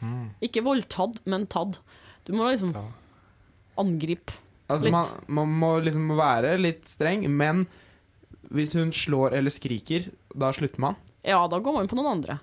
Mm. 0.00 0.28
Ikke 0.46 0.62
voldtatt, 0.64 1.18
men 1.28 1.48
tatt. 1.50 1.80
Du 2.28 2.32
må 2.36 2.46
liksom 2.52 2.70
angripe. 3.80 4.36
Altså, 4.70 4.86
Litt. 4.86 4.94
man, 4.94 5.06
man 5.40 5.54
må 5.60 5.70
liksom 5.82 6.12
være 6.14 6.54
litt 6.60 6.86
streng, 6.88 7.24
men 7.34 7.64
hvis 8.54 8.76
hun 8.78 8.92
slår 8.94 9.34
eller 9.38 9.50
skriker, 9.50 10.06
da 10.30 10.52
slutter 10.54 10.82
man? 10.82 10.98
Ja, 11.26 11.42
da 11.50 11.58
går 11.58 11.74
man 11.80 11.90
på 11.90 11.98
noen 11.98 12.12
andre. 12.14 12.38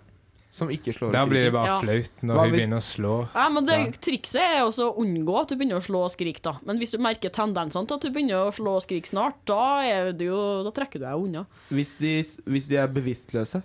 Som 0.49 0.69
ikke 0.71 0.93
slår 0.95 1.11
Da 1.11 1.25
blir 1.27 1.43
det 1.43 1.53
bare 1.53 1.67
Ja. 1.67 1.79
flaut 1.81 2.21
når 2.23 2.33
Hva 2.35 2.43
hun 2.43 2.51
hvis- 2.51 2.61
begynner 2.61 2.77
å 2.77 2.85
slå. 2.87 3.29
Ja, 3.35 3.49
men 3.49 3.65
det, 3.65 3.73
Ja. 3.77 3.91
Trikset 4.07 4.41
er 4.41 4.61
også 4.63 4.87
å 4.93 4.97
unngå 5.03 5.41
at 5.41 5.47
du 5.49 5.55
begynner 5.57 5.75
å 5.77 5.83
slå 5.85 6.03
og 6.05 6.11
skrike. 6.11 6.41
da 6.41 6.53
Men 6.65 6.79
hvis 6.79 6.91
du 6.91 6.97
merker 6.97 7.29
tendensene 7.29 7.85
til 7.87 7.95
at 7.95 8.01
du 8.01 8.09
begynner 8.09 8.47
å 8.47 8.53
slå 8.55 8.75
og 8.77 8.81
skrike 8.87 9.05
snart, 9.05 9.33
da, 9.45 9.81
er 9.83 10.11
det 10.13 10.25
jo, 10.27 10.63
da 10.63 10.71
trekker 10.71 10.93
du 10.93 11.05
deg 11.05 11.13
unna. 11.15 11.45
Hvis, 11.69 11.95
de, 11.99 12.21
hvis 12.49 12.67
de 12.69 12.75
er 12.77 12.87
bevisstløse? 12.87 13.61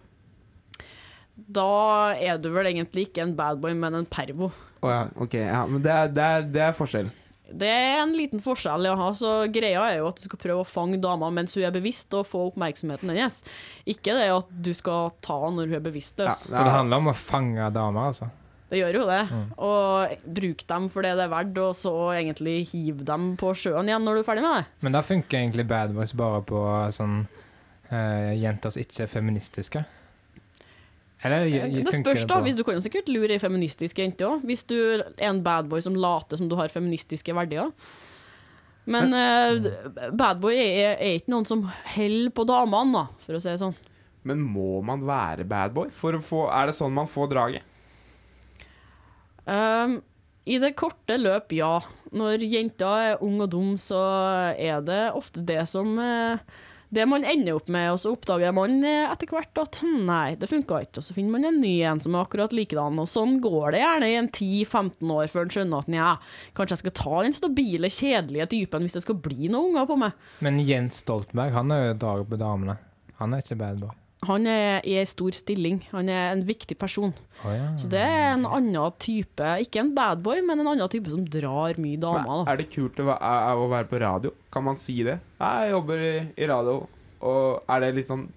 Da 1.50 2.12
er 2.12 2.36
du 2.38 2.50
vel 2.52 2.66
egentlig 2.66 3.08
ikke 3.08 3.22
en 3.22 3.34
bad 3.34 3.60
boy, 3.60 3.72
men 3.74 3.94
en 3.94 4.06
pervo. 4.06 4.50
Å 4.82 4.88
ja, 4.90 5.08
ok. 5.16 5.34
Ja, 5.34 5.64
men 5.66 5.80
det 5.82 5.90
er, 5.90 6.08
det, 6.08 6.22
er, 6.22 6.42
det 6.42 6.62
er 6.62 6.72
forskjell. 6.76 7.10
Det 7.58 7.68
er 7.68 8.02
en 8.02 8.14
liten 8.16 8.42
forskjell, 8.42 8.86
jaha. 8.90 9.08
Så 9.18 9.32
greia 9.52 9.86
er 9.90 10.00
jo 10.00 10.10
at 10.10 10.20
du 10.20 10.26
skal 10.28 10.40
prøve 10.42 10.64
å 10.64 10.68
fange 10.68 11.00
dama 11.02 11.30
mens 11.34 11.56
hun 11.56 11.66
er 11.66 11.74
bevisst, 11.74 12.12
og 12.16 12.28
få 12.28 12.46
oppmerksomheten 12.50 13.12
hennes. 13.12 13.40
Ikke 13.88 14.16
det 14.18 14.28
at 14.32 14.52
du 14.52 14.72
skal 14.76 15.12
ta 15.24 15.38
når 15.48 15.70
hun 15.70 15.80
er 15.80 15.84
bevisstløs. 15.84 16.46
Ja. 16.48 16.54
Så 16.56 16.62
det 16.62 16.76
handler 16.76 17.02
om 17.02 17.12
å 17.12 17.18
fange 17.18 17.68
damer, 17.74 18.12
altså. 18.12 18.30
Det 18.72 18.78
gjør 18.80 19.02
jo 19.02 19.04
det. 19.04 19.20
Mm. 19.28 19.48
Og 19.68 20.28
bruk 20.40 20.62
dem 20.70 20.88
for 20.92 21.04
det 21.04 21.12
det 21.18 21.26
er 21.26 21.32
verdt, 21.34 21.58
og 21.60 21.74
så 21.76 21.92
egentlig 22.14 22.62
hiv 22.70 23.02
dem 23.04 23.34
på 23.40 23.52
sjøen 23.52 23.90
igjen 23.90 24.06
når 24.06 24.16
du 24.16 24.22
er 24.22 24.28
ferdig 24.30 24.44
med 24.46 24.54
det. 24.56 24.62
Men 24.86 24.96
da 24.96 25.02
funker 25.04 25.42
egentlig 25.42 25.66
Bad 25.68 25.92
Boys 25.92 26.14
bare 26.16 26.40
på 26.48 26.62
sånn 26.96 27.18
eh, 27.92 28.32
jenter 28.40 28.72
som 28.72 28.80
ikke 28.80 29.04
er 29.04 29.12
feministiske. 29.12 29.84
Eller 31.22 31.46
jeg, 31.46 31.70
jeg 31.70 31.86
Det 31.86 31.94
spørs, 32.00 32.24
da. 32.26 32.40
Hvis 32.42 32.56
du 32.58 32.64
kan 32.66 32.74
jo 32.74 32.82
sikkert 32.82 33.10
lure 33.12 33.36
ei 33.36 33.42
feministisk 33.42 34.00
jente 34.02 34.26
òg. 34.26 34.42
Hvis 34.46 34.64
du 34.66 34.76
er 34.78 35.04
en 35.28 35.42
badboy 35.44 35.82
som 35.84 35.94
later 35.94 36.40
som 36.40 36.48
du 36.50 36.56
har 36.58 36.72
feministiske 36.72 37.34
verdier. 37.36 37.70
Men 38.90 39.14
uh, 39.14 40.10
badboy 40.18 40.56
er, 40.58 40.96
er 40.96 41.18
ikke 41.20 41.30
noen 41.30 41.46
som 41.46 41.68
holder 41.94 42.32
på 42.34 42.46
damene, 42.48 43.04
da, 43.04 43.22
for 43.22 43.38
å 43.38 43.42
si 43.42 43.52
det 43.52 43.60
sånn. 43.62 43.76
Men 44.26 44.42
må 44.42 44.80
man 44.86 45.02
være 45.06 45.46
badboy? 45.46 45.90
Er 45.90 46.70
det 46.70 46.74
sånn 46.78 46.94
man 46.94 47.10
får 47.10 47.30
draget? 47.30 47.68
Um, 49.46 50.00
I 50.46 50.58
det 50.62 50.74
korte 50.78 51.18
løp, 51.18 51.54
ja. 51.54 51.76
Når 52.14 52.44
jenta 52.46 52.92
er 53.06 53.24
ung 53.24 53.40
og 53.42 53.50
dum, 53.54 53.72
så 53.78 54.02
er 54.54 54.82
det 54.86 55.02
ofte 55.14 55.42
det 55.46 55.62
som 55.70 55.94
eh, 56.02 56.42
Det 56.92 57.06
man 57.08 57.24
ender 57.24 57.56
opp 57.56 57.70
med, 57.72 57.86
og 57.94 58.00
så 58.02 58.10
oppdager 58.12 58.52
man 58.52 58.82
eh, 58.84 59.06
etter 59.08 59.30
hvert 59.32 59.60
at 59.62 59.78
hm, 59.80 60.02
nei, 60.10 60.34
det 60.36 60.50
funka 60.50 60.82
ikke, 60.84 61.00
og 61.00 61.06
så 61.06 61.16
finner 61.16 61.38
man 61.38 61.48
en 61.48 61.60
ny 61.62 61.72
en 61.88 62.02
som 62.04 62.12
er 62.12 62.26
akkurat 62.26 62.52
likedan, 62.52 63.00
og 63.00 63.08
sånn 63.08 63.38
går 63.44 63.72
det 63.72 63.80
gjerne 63.80 64.10
i 64.10 64.18
en 64.20 64.28
10-15 64.28 65.14
år 65.16 65.32
før 65.32 65.46
en 65.46 65.54
skjønner 65.56 65.86
at 65.86 65.90
nja, 65.94 66.10
kanskje 66.52 66.76
jeg 66.76 66.82
skal 66.82 66.96
ta 67.00 67.24
den 67.24 67.38
stabile, 67.38 67.92
kjedelige 67.92 68.50
typen 68.52 68.84
hvis 68.84 68.98
det 68.98 69.04
skal 69.06 69.20
bli 69.24 69.48
noen 69.48 69.72
unger 69.72 69.88
på 69.88 69.98
meg. 70.04 70.28
Men 70.44 70.60
Jens 70.60 71.00
Stoltenberg 71.00 71.56
han 71.56 71.72
er 71.72 71.88
jo 71.88 71.98
dag 72.04 72.28
på 72.28 72.40
damene. 72.44 72.76
Han 73.22 73.32
er 73.32 73.44
ikke 73.44 73.60
bad 73.64 73.80
boy. 73.80 73.96
Han 74.28 74.46
er 74.46 74.84
i 74.86 74.92
ei 75.00 75.06
stor 75.10 75.34
stilling, 75.34 75.80
han 75.90 76.06
er 76.12 76.28
en 76.36 76.44
viktig 76.46 76.76
person. 76.78 77.10
Oh, 77.42 77.50
ja. 77.50 77.72
Så 77.80 77.88
det 77.90 77.98
er 78.06 78.28
en 78.36 78.44
annen 78.46 78.92
type, 79.02 79.48
ikke 79.64 79.80
en 79.82 79.90
badboy, 79.96 80.44
men 80.46 80.62
en 80.62 80.68
annen 80.76 80.92
type 80.92 81.10
som 81.10 81.24
drar 81.26 81.74
mye 81.82 81.98
damer. 81.98 82.44
da. 82.44 82.52
er 82.52 82.60
det 82.62 82.68
kult 82.70 83.02
å, 83.02 83.08
er- 83.16 83.58
å 83.58 83.66
være 83.72 83.90
på 83.90 83.98
radio? 84.04 84.30
Kan 84.54 84.68
man 84.68 84.78
si 84.78 85.00
det? 85.02 85.18
Jeg 85.42 85.72
jobber 85.74 86.04
i, 86.06 86.14
i 86.38 86.46
radio, 86.46 86.84
og 87.18 87.64
er 87.66 87.82
det 87.82 87.90
litt 87.98 88.10
sånn 88.12 88.28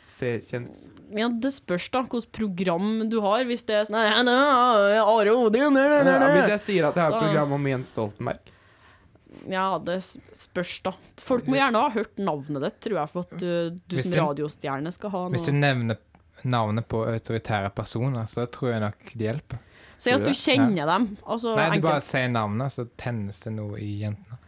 C-kjent? 0.00 0.86
Ja, 1.16 1.28
det 1.28 1.52
spørs 1.54 1.88
da 1.92 2.02
hvilket 2.04 2.32
program 2.36 2.88
du 3.12 3.20
har. 3.24 3.44
Hvis 3.48 3.64
det 3.68 3.76
er 3.78 3.86
sånn 3.88 3.96
«Nei, 3.96 4.08
nei, 4.28 4.96
Are 5.00 5.32
Odin 5.36 5.76
Hvis 5.76 6.50
jeg 6.56 6.60
sier 6.64 6.88
at 6.88 6.96
jeg 6.98 7.04
har 7.04 7.14
et 7.14 7.22
program 7.22 7.54
om 7.56 7.68
Jens 7.70 7.92
Stoltenberg 7.94 8.54
Ja, 9.48 9.76
det 9.84 10.00
spørs, 10.06 10.78
da. 10.86 10.94
Folk 11.20 11.48
må 11.50 11.58
gjerne 11.58 11.82
ha 11.84 11.92
hørt 11.92 12.20
navnet 12.20 12.64
ditt, 12.64 12.78
tror 12.86 13.00
jeg, 13.02 13.12
for 13.12 13.26
at 13.26 13.40
du, 13.40 13.78
du 13.84 13.96
som 14.00 14.14
radiostjerne 14.22 14.92
skal 14.94 15.12
ha 15.14 15.24
noe 15.26 15.36
Hvis 15.36 15.48
du 15.50 15.56
nevner 15.56 16.00
navnet 16.48 16.86
på 16.88 17.02
autoritære 17.08 17.70
personer, 17.76 18.28
så 18.30 18.46
tror 18.52 18.72
jeg 18.72 18.84
nok 18.86 19.12
det 19.14 19.28
hjelper. 19.28 19.64
Si 19.98 20.12
at 20.14 20.22
du 20.22 20.30
kjenner 20.30 20.86
dem. 20.86 21.08
Altså, 21.26 21.56
Nei, 21.58 21.72
du 21.74 21.86
bare 21.88 22.02
sier 22.06 22.28
navnet, 22.30 22.70
så 22.70 22.86
tennes 23.00 23.40
det 23.42 23.52
noe 23.56 23.80
i 23.82 23.96
jentene. 24.04 24.38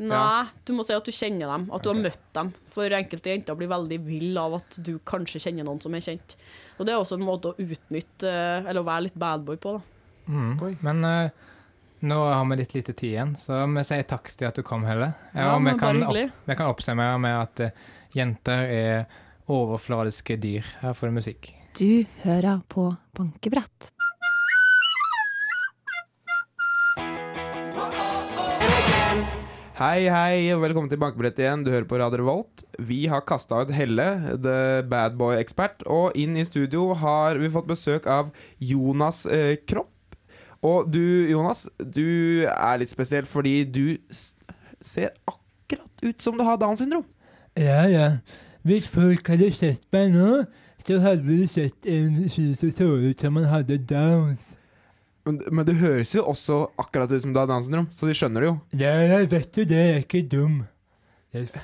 Nei, 0.00 0.46
du 0.64 0.72
må 0.72 0.84
si 0.86 0.94
at 0.96 1.04
du 1.04 1.12
kjenner 1.12 1.50
dem, 1.50 1.66
at 1.68 1.82
du 1.84 1.90
okay. 1.90 1.98
har 1.98 2.04
møtt 2.06 2.28
dem. 2.38 2.52
For 2.72 2.96
enkelte 2.96 3.34
jenter 3.34 3.58
blir 3.58 3.68
veldig 3.68 3.98
vill 4.06 4.38
av 4.40 4.56
at 4.62 4.78
du 4.80 4.94
kanskje 5.04 5.42
kjenner 5.44 5.66
noen 5.66 5.82
som 5.82 5.96
er 5.96 6.04
kjent. 6.06 6.38
Og 6.78 6.86
det 6.88 6.94
er 6.94 7.02
også 7.02 7.18
en 7.18 7.26
måte 7.26 7.50
å 7.50 7.58
utnytte, 7.60 8.30
eh, 8.30 8.62
eller 8.64 8.80
å 8.80 8.88
være 8.88 9.08
litt 9.10 9.18
badboy 9.20 9.60
på, 9.60 9.74
da. 9.76 9.82
Mm. 10.30 10.78
Men 10.86 11.04
eh, 11.04 11.50
nå 12.00 12.18
har 12.24 12.44
vi 12.48 12.56
litt 12.56 12.74
lite 12.74 12.92
tid 12.96 13.12
igjen, 13.12 13.32
så 13.36 13.60
vi 13.68 13.84
sier 13.84 14.06
takk 14.08 14.32
til 14.32 14.48
at 14.48 14.56
du 14.56 14.64
kom, 14.64 14.86
Helle. 14.88 15.12
Ja, 15.34 15.50
ja 15.50 15.56
vi 15.60 15.76
kan, 15.80 16.02
opp, 16.08 16.16
vi 16.46 16.56
kan 16.56 16.72
oppsummere 16.72 17.18
med 17.20 17.36
at 17.36 17.64
uh, 17.66 17.88
jenter 18.16 18.64
er 18.72 19.20
overfladiske 19.50 20.38
dyr. 20.40 20.66
Her 20.80 20.96
får 20.96 21.10
du 21.10 21.18
musikk. 21.20 21.50
Du 21.76 22.06
hører 22.24 22.62
på 22.72 22.88
bankebrett. 23.16 23.90
Hei, 29.80 30.10
hei, 30.12 30.50
og 30.52 30.60
velkommen 30.60 30.90
til 30.92 31.00
Bankebrettet 31.00 31.40
igjen. 31.46 31.62
Du 31.64 31.70
hører 31.72 31.88
på 31.88 31.96
Radio 32.00 32.20
Revolt. 32.20 32.66
Vi 32.84 33.06
har 33.08 33.24
kasta 33.24 33.62
ut 33.64 33.72
Helle, 33.72 34.10
the 34.36 34.82
bad 34.88 35.16
boy-ekspert, 35.20 35.86
og 35.88 36.16
inn 36.20 36.36
i 36.36 36.44
studio 36.44 36.90
har 37.00 37.40
vi 37.40 37.48
fått 37.52 37.70
besøk 37.70 38.08
av 38.08 38.28
Jonas 38.60 39.24
eh, 39.24 39.56
Kropp. 39.64 39.99
Og 40.66 40.90
du, 40.92 41.00
Jonas, 41.30 41.64
du 41.80 42.44
er 42.44 42.80
litt 42.82 42.92
spesiell 42.92 43.28
fordi 43.28 43.62
du 43.64 43.84
ser 44.80 45.14
akkurat 45.28 46.04
ut 46.04 46.22
som 46.22 46.36
du 46.36 46.44
har 46.44 46.60
Downs 46.60 46.82
syndrom. 46.82 47.06
Ja, 47.58 47.84
ja. 47.88 48.08
Hvis 48.66 48.90
folk 48.92 49.28
hadde 49.32 49.48
sett 49.56 49.86
meg 49.94 50.12
nå, 50.12 50.42
så 50.84 50.98
hadde 51.00 51.24
de 51.28 51.46
sett 51.48 51.86
en 51.88 52.16
fyr 52.28 52.56
som 52.60 52.72
så 52.76 52.88
ut 53.00 53.22
som 53.24 53.38
han 53.40 53.48
hadde 53.48 53.78
downs. 53.88 54.50
Men, 55.24 55.38
men 55.52 55.66
du 55.68 55.72
høres 55.76 56.12
jo 56.16 56.24
også 56.28 56.62
akkurat 56.80 57.12
ut 57.12 57.22
som 57.24 57.32
du 57.32 57.40
har 57.40 57.48
Downs 57.48 57.68
syndrom, 57.68 57.88
så 57.92 58.08
de 58.08 58.14
skjønner 58.16 58.44
det 58.44 58.48
jo. 58.50 58.54
Ja, 58.80 58.94
jeg 59.04 59.30
vet 59.32 59.60
jo 59.60 59.64
det, 59.68 59.80
jeg 59.80 59.96
er 59.96 60.04
ikke 60.04 60.22
dum. 60.32 60.60
Jeg, 61.36 61.48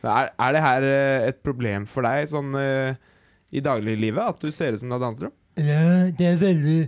Er, 0.00 0.30
er 0.32 0.54
det 0.56 0.60
her 0.64 0.84
eh, 0.88 1.26
et 1.28 1.42
problem 1.44 1.84
for 1.84 2.06
deg 2.08 2.30
sånn 2.30 2.54
eh, 2.56 2.94
i 3.52 3.60
dagliglivet, 3.60 4.30
at 4.32 4.40
du 4.40 4.48
ser 4.54 4.72
ut 4.72 4.80
som 4.80 4.88
du 4.88 4.94
har 4.96 5.02
Downs 5.02 5.18
syndrom? 5.20 5.36
ja, 5.60 6.08
det 6.16 6.24
er 6.24 6.38
veldig 6.40 6.78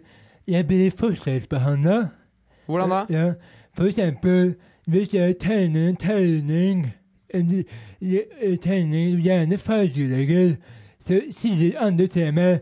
Jeg 0.52 0.66
blir 0.66 0.90
forskjellsbehandla. 0.90 2.08
Hvordan 2.66 2.90
da? 2.90 3.04
Ja, 3.10 3.32
for 3.76 3.84
eksempel 3.84 4.54
hvis 4.86 5.14
jeg 5.14 5.38
tegner 5.40 5.88
en 5.88 5.96
tegning 5.96 6.92
En 7.34 7.64
en 8.02 8.58
tegning, 8.58 9.22
gjerne 9.22 9.58
fargelegger, 9.58 10.54
så 11.00 11.20
sier 11.30 11.80
andre 11.80 12.06
til 12.06 12.34
meg 12.34 12.58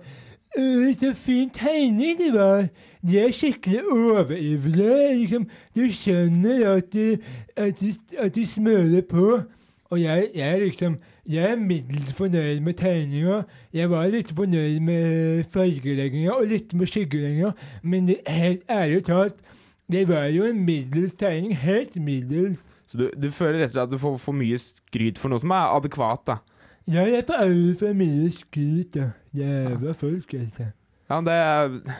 «Øh, 0.59 0.94
så 0.94 1.11
fin 1.14 1.50
tegning 1.50 2.18
det 2.18 2.35
var. 2.35 2.68
De 3.03 3.18
er 3.18 3.33
skikkelig 3.33 3.81
overivrige. 3.92 5.16
Liksom, 5.18 5.48
du 5.76 5.92
skjønner 5.92 6.70
at 6.70 6.92
de, 6.92 7.18
at 7.57 7.81
de, 7.81 7.94
at 8.18 8.35
de 8.35 8.46
smører 8.46 9.03
på. 9.11 9.40
Og 9.85 10.03
jeg, 10.03 10.29
jeg 10.35 10.61
liksom 10.61 10.96
Jeg 11.28 11.52
er 11.52 11.56
middels 11.61 12.12
fornøyd 12.16 12.61
med 12.64 12.76
tegninga. 12.80 13.42
Jeg 13.76 13.90
var 13.90 14.06
litt 14.11 14.30
fornøyd 14.37 14.80
med 14.83 15.44
fargelegginga 15.52 16.33
og 16.33 16.46
litt 16.48 16.72
med 16.74 16.88
skyggelegginga, 16.88 17.52
men 17.83 18.06
det- 18.06 18.22
helt 18.26 18.62
ærlig 18.68 19.04
talt, 19.06 19.37
det 19.90 20.06
var 20.09 20.24
jo 20.33 20.44
en 20.44 20.64
middels 20.64 21.14
tegning. 21.14 21.52
Helt 21.56 21.96
middels. 21.96 22.62
Så 22.87 22.98
du, 22.98 23.11
du 23.14 23.28
føler 23.30 23.61
rett 23.61 23.70
og 23.70 23.76
slett 23.76 23.83
at 23.88 23.90
du 23.90 23.98
får 23.98 24.18
for 24.18 24.33
mye 24.33 24.59
skryt 24.59 25.18
for 25.18 25.28
noe 25.30 25.38
som 25.42 25.50
er 25.54 25.76
adekvat, 25.76 26.24
da? 26.26 26.38
Ja, 26.88 27.04
jeg 27.06 27.26
får 27.28 27.42
altfor 27.44 27.92
mye 27.94 28.30
skryt, 28.35 28.94
da. 28.96 29.11
Jævla 29.37 29.92
folk, 29.94 30.35
altså. 30.35 30.70
Ja, 31.11 31.20
men 31.20 31.24
det 31.28 31.94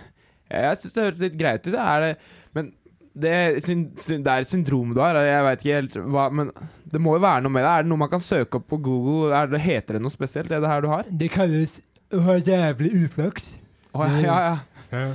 Jeg 0.50 0.78
syns 0.80 0.92
det 0.96 1.04
høres 1.04 1.20
litt 1.22 1.38
greit 1.38 1.66
ut, 1.66 1.72
det 1.72 1.78
er 1.78 2.00
det. 2.00 2.16
Men 2.54 2.72
det, 3.12 3.62
syn, 3.64 3.88
syn, 3.99 4.23
det 4.23 4.33
er 4.33 4.44
et 4.44 4.51
syndrom 4.51 4.92
du 4.94 5.01
har, 5.03 5.18
jeg 5.27 5.46
veit 5.46 5.64
ikke 5.64 5.79
helt 5.81 5.96
hva 6.14 6.29
Men 6.31 6.53
det 6.90 7.01
må 7.03 7.16
jo 7.16 7.23
være 7.25 7.42
noe 7.42 7.55
med 7.55 7.64
det. 7.64 7.70
Er 7.70 7.85
det 7.85 7.90
noe 7.90 8.03
man 8.05 8.12
kan 8.12 8.23
søke 8.23 8.61
opp 8.61 8.68
på 8.70 8.79
Google? 8.83 9.33
Er 9.35 9.51
det, 9.51 9.62
heter 9.64 9.99
det 9.99 10.05
noe 10.05 10.14
spesielt, 10.14 10.51
det, 10.51 10.61
det 10.62 10.70
her 10.70 10.85
du 10.85 10.90
har? 10.92 11.09
Det 11.11 11.31
kalles 11.35 11.81
å 12.14 12.23
ha 12.27 12.37
jævlig 12.38 12.92
uflaks. 13.05 13.57
Oh, 13.94 14.07
ja, 14.23 14.37
ja, 14.46 14.55
ja. 14.94 15.09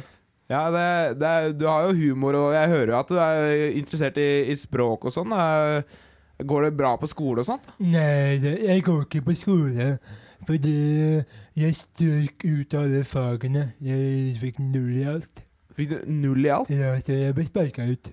ja 0.51 0.63
det, 0.75 0.87
det 1.21 1.31
er, 1.31 1.53
du 1.55 1.65
har 1.69 1.87
jo 1.87 1.95
humor, 1.95 2.35
og 2.39 2.55
jeg 2.55 2.71
hører 2.73 2.91
jo 2.91 2.99
at 2.99 3.13
du 3.13 3.19
er 3.23 3.65
interessert 3.79 4.19
i, 4.19 4.29
i 4.51 4.57
språk 4.59 5.07
og 5.07 5.15
sånn. 5.15 5.35
Går 6.43 6.67
det 6.67 6.75
bra 6.75 6.95
på 6.99 7.07
skole 7.07 7.43
og 7.43 7.47
sånt? 7.47 7.67
Nei, 7.79 8.35
det, 8.43 8.57
jeg 8.67 8.83
går 8.83 9.05
ikke 9.07 9.23
på 9.29 9.39
skole. 9.39 9.93
Fordi 10.45 10.75
jeg 11.57 11.77
strøk 11.79 12.43
ut 12.43 12.75
alle 12.77 13.03
fagene. 13.07 13.69
Jeg 13.81 14.35
fikk 14.41 14.59
null 14.61 14.91
i 14.99 15.07
alt. 15.15 15.44
Fikk 15.75 15.91
du 15.91 15.97
null 16.11 16.45
i 16.45 16.51
alt? 16.53 16.71
Ja, 16.71 16.93
så 17.03 17.17
jeg 17.17 17.35
ble 17.35 17.45
sparka 17.47 17.87
ut. 17.89 18.11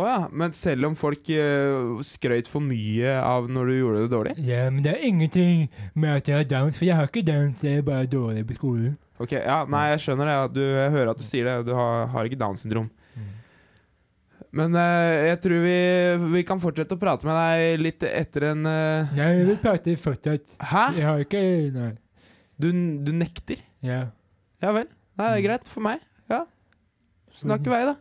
Å 0.00 0.06
ja. 0.08 0.20
Men 0.32 0.54
selv 0.56 0.88
om 0.88 0.94
folk 0.96 1.28
uh, 1.36 2.00
skrøt 2.06 2.48
for 2.48 2.64
mye 2.64 3.18
av 3.20 3.50
når 3.52 3.68
du 3.68 3.74
gjorde 3.76 4.04
det 4.04 4.12
dårlig? 4.14 4.34
Ja, 4.48 4.64
men 4.72 4.80
det 4.84 4.94
er 4.94 5.04
ingenting 5.04 5.66
med 5.92 6.22
at 6.22 6.30
jeg 6.30 6.40
har 6.40 6.48
downs, 6.48 6.80
for 6.80 6.88
jeg 6.88 6.96
har 6.96 7.10
ikke 7.10 7.26
downs, 7.28 7.64
jeg 7.66 7.82
er 7.82 7.86
bare 7.86 8.08
dårlig 8.08 8.46
på 8.48 8.56
skolen. 8.56 8.96
Ok, 9.20 9.36
ja, 9.36 9.60
Nei, 9.70 9.84
jeg 9.92 10.02
skjønner 10.06 10.30
det. 10.30 10.38
Du, 10.56 10.62
jeg 10.64 10.94
hører 10.96 11.12
at 11.12 11.20
du 11.20 11.26
sier 11.26 11.46
det. 11.46 11.56
Du 11.68 11.76
har, 11.76 12.08
har 12.10 12.26
ikke 12.26 12.40
Downs 12.40 12.64
syndrom. 12.64 12.88
Men 14.52 14.74
eh, 14.76 15.30
jeg 15.30 15.38
tror 15.46 15.62
vi, 15.64 15.76
vi 16.34 16.42
kan 16.44 16.60
fortsette 16.60 16.96
å 16.96 17.00
prate 17.00 17.24
med 17.24 17.38
deg 17.38 17.80
litt 17.80 18.04
etter 18.04 18.50
en 18.50 18.66
eh, 18.68 19.12
Nei, 19.16 19.28
jeg 19.38 19.46
vil 19.48 19.60
prate 19.62 19.94
fortsatt. 20.00 20.56
Hæ? 20.60 20.82
Jeg 20.98 21.06
har 21.08 21.22
ikke 21.24 21.44
Nei. 21.72 21.92
Du, 22.60 22.68
du 23.06 23.12
nekter? 23.16 23.62
Ja. 23.82 24.02
Ja 24.62 24.74
vel. 24.76 24.90
Nei, 25.16 25.30
det 25.30 25.38
er 25.38 25.46
greit 25.46 25.70
for 25.72 25.84
meg. 25.86 26.04
Ja. 26.30 26.42
Snakk 27.34 27.66
i 27.66 27.70
vei, 27.72 27.82
da. 27.88 27.94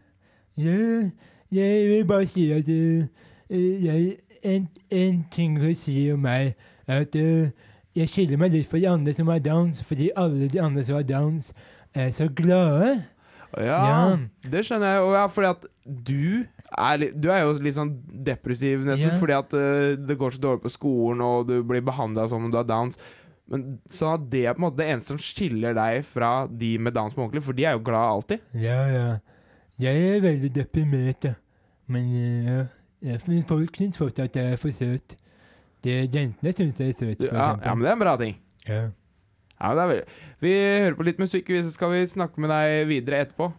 Ja, 0.58 1.10
jeg 1.52 1.88
vil 1.90 2.06
bare 2.08 2.28
si 2.30 2.46
at 2.56 2.68
eh, 2.70 3.08
eh, 3.50 3.86
jeg, 3.86 4.18
en, 4.44 4.68
en 4.92 5.22
ting 5.32 5.58
å 5.60 5.72
si 5.78 5.96
om 6.14 6.20
meg, 6.26 6.54
er 6.88 7.06
at 7.06 7.16
eh, 7.20 7.52
jeg 7.96 8.08
skiller 8.12 8.40
meg 8.40 8.54
litt 8.56 8.70
fra 8.72 8.80
de 8.80 8.88
andre 8.92 9.14
som 9.16 9.28
har 9.32 9.40
downs, 9.44 9.82
fordi 9.88 10.12
alle 10.16 10.48
de 10.52 10.62
andre 10.64 10.84
som 10.88 10.96
har 11.00 11.08
downs, 11.08 11.52
er 11.94 12.12
så 12.16 12.30
glade. 12.32 13.02
Ja, 13.58 13.80
Ja. 13.84 14.18
det 14.50 14.62
skjønner 14.64 14.94
jeg. 14.96 15.02
Og 15.04 15.14
ja, 15.18 15.26
fordi 15.28 15.48
at 15.50 15.66
du 16.08 16.46
er, 16.72 17.02
du 17.20 17.28
er 17.34 17.42
jo 17.44 17.56
litt 17.60 17.76
sånn 17.76 17.90
depressiv 18.24 18.86
nesten 18.88 19.10
Ja. 19.10 19.18
fordi 19.20 19.36
at 19.36 19.52
uh, 19.54 19.98
det 20.00 20.16
går 20.18 20.32
så 20.38 20.40
dårlig 20.46 20.64
på 20.64 20.72
skolen, 20.72 21.20
og 21.26 21.50
du 21.50 21.58
blir 21.68 21.84
behandla 21.84 22.30
som 22.32 22.46
om 22.46 22.52
du 22.54 22.56
har 22.62 22.64
downs. 22.70 22.96
Men 23.52 23.66
så 23.92 24.14
det 24.32 24.46
er 24.48 24.56
på 24.56 24.62
en 24.62 24.66
måte 24.70 24.80
det 24.80 24.88
eneste 24.94 25.12
som 25.12 25.20
skiller 25.22 25.76
deg 25.76 26.06
fra 26.08 26.32
de 26.48 26.72
med 26.80 26.96
downs 26.96 27.16
på 27.18 27.26
ordentlig, 27.26 27.44
for 27.44 27.58
de 27.58 27.66
er 27.68 27.76
jo 27.76 27.84
glad 27.84 28.14
alltid. 28.16 28.46
Ja, 28.56 28.80
ja. 28.88 29.08
Jeg 29.82 30.06
er 30.08 30.24
veldig 30.24 30.52
deprimert, 30.56 31.26
da. 31.26 31.34
Men 31.92 32.08
ja. 32.16 32.62
ja, 33.04 33.18
folk 33.50 33.76
syns 33.76 34.00
fortsatt 34.00 34.30
at 34.30 34.40
jeg 34.40 34.56
er 34.56 34.62
for 34.62 34.76
søt. 34.76 35.18
Det 35.84 35.98
Jentene 36.14 36.54
syns 36.56 36.80
jeg 36.80 36.94
er 36.94 36.98
søt, 36.98 37.26
for 37.26 37.36
ja, 37.36 37.52
ja, 37.58 37.76
men 37.76 37.84
det 37.84 37.92
er 37.92 37.98
en 37.98 38.04
bra 38.06 38.16
ting. 38.22 38.38
Ja. 38.68 38.82
Ja, 39.62 39.74
det 39.78 39.82
er 39.84 39.90
veldig. 39.92 40.06
Vi 40.42 40.54
hører 40.58 40.96
på 40.98 41.06
litt 41.06 41.20
musikk, 41.22 41.52
så 41.62 41.74
skal 41.74 41.92
vi 41.94 42.06
snakke 42.10 42.42
med 42.42 42.50
deg 42.54 42.88
videre 42.90 43.26
etterpå. 43.26 43.52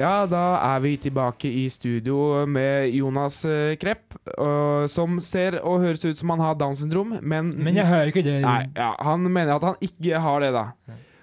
Ja, 0.00 0.24
da 0.24 0.42
er 0.72 0.80
vi 0.80 0.94
tilbake 0.96 1.50
i 1.52 1.66
studio 1.70 2.46
med 2.48 2.88
Jonas 2.96 3.42
eh, 3.44 3.74
Krepp, 3.76 4.14
uh, 4.40 4.86
som 4.88 5.18
ser 5.20 5.58
og 5.60 5.82
høres 5.84 6.04
ut 6.08 6.16
som 6.16 6.32
han 6.32 6.40
har 6.40 6.56
Downs 6.56 6.80
syndrom, 6.80 7.12
men 7.20 7.50
Men 7.60 7.76
jeg 7.76 7.86
hører 7.90 8.08
ikke 8.08 8.24
det. 8.24 8.38
Nei, 8.44 8.70
ja, 8.76 8.94
han 9.04 9.26
mener 9.28 9.58
at 9.58 9.66
han 9.68 9.76
ikke 9.84 10.22
har 10.24 10.40
det, 10.46 10.52
da. 10.56 10.64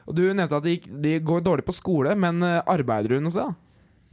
Og 0.05 0.15
du 0.17 0.21
nevnte 0.27 0.59
at 0.59 0.65
de, 0.67 0.75
gikk- 0.77 1.25
går 1.25 1.41
dårlig 1.45 1.65
på 1.65 1.73
skole, 1.79 2.13
men 2.15 2.43
eh, 2.45 2.59
arbeider 2.69 3.15
du 3.17 3.25
noe 3.25 3.33
sted? 3.33 3.57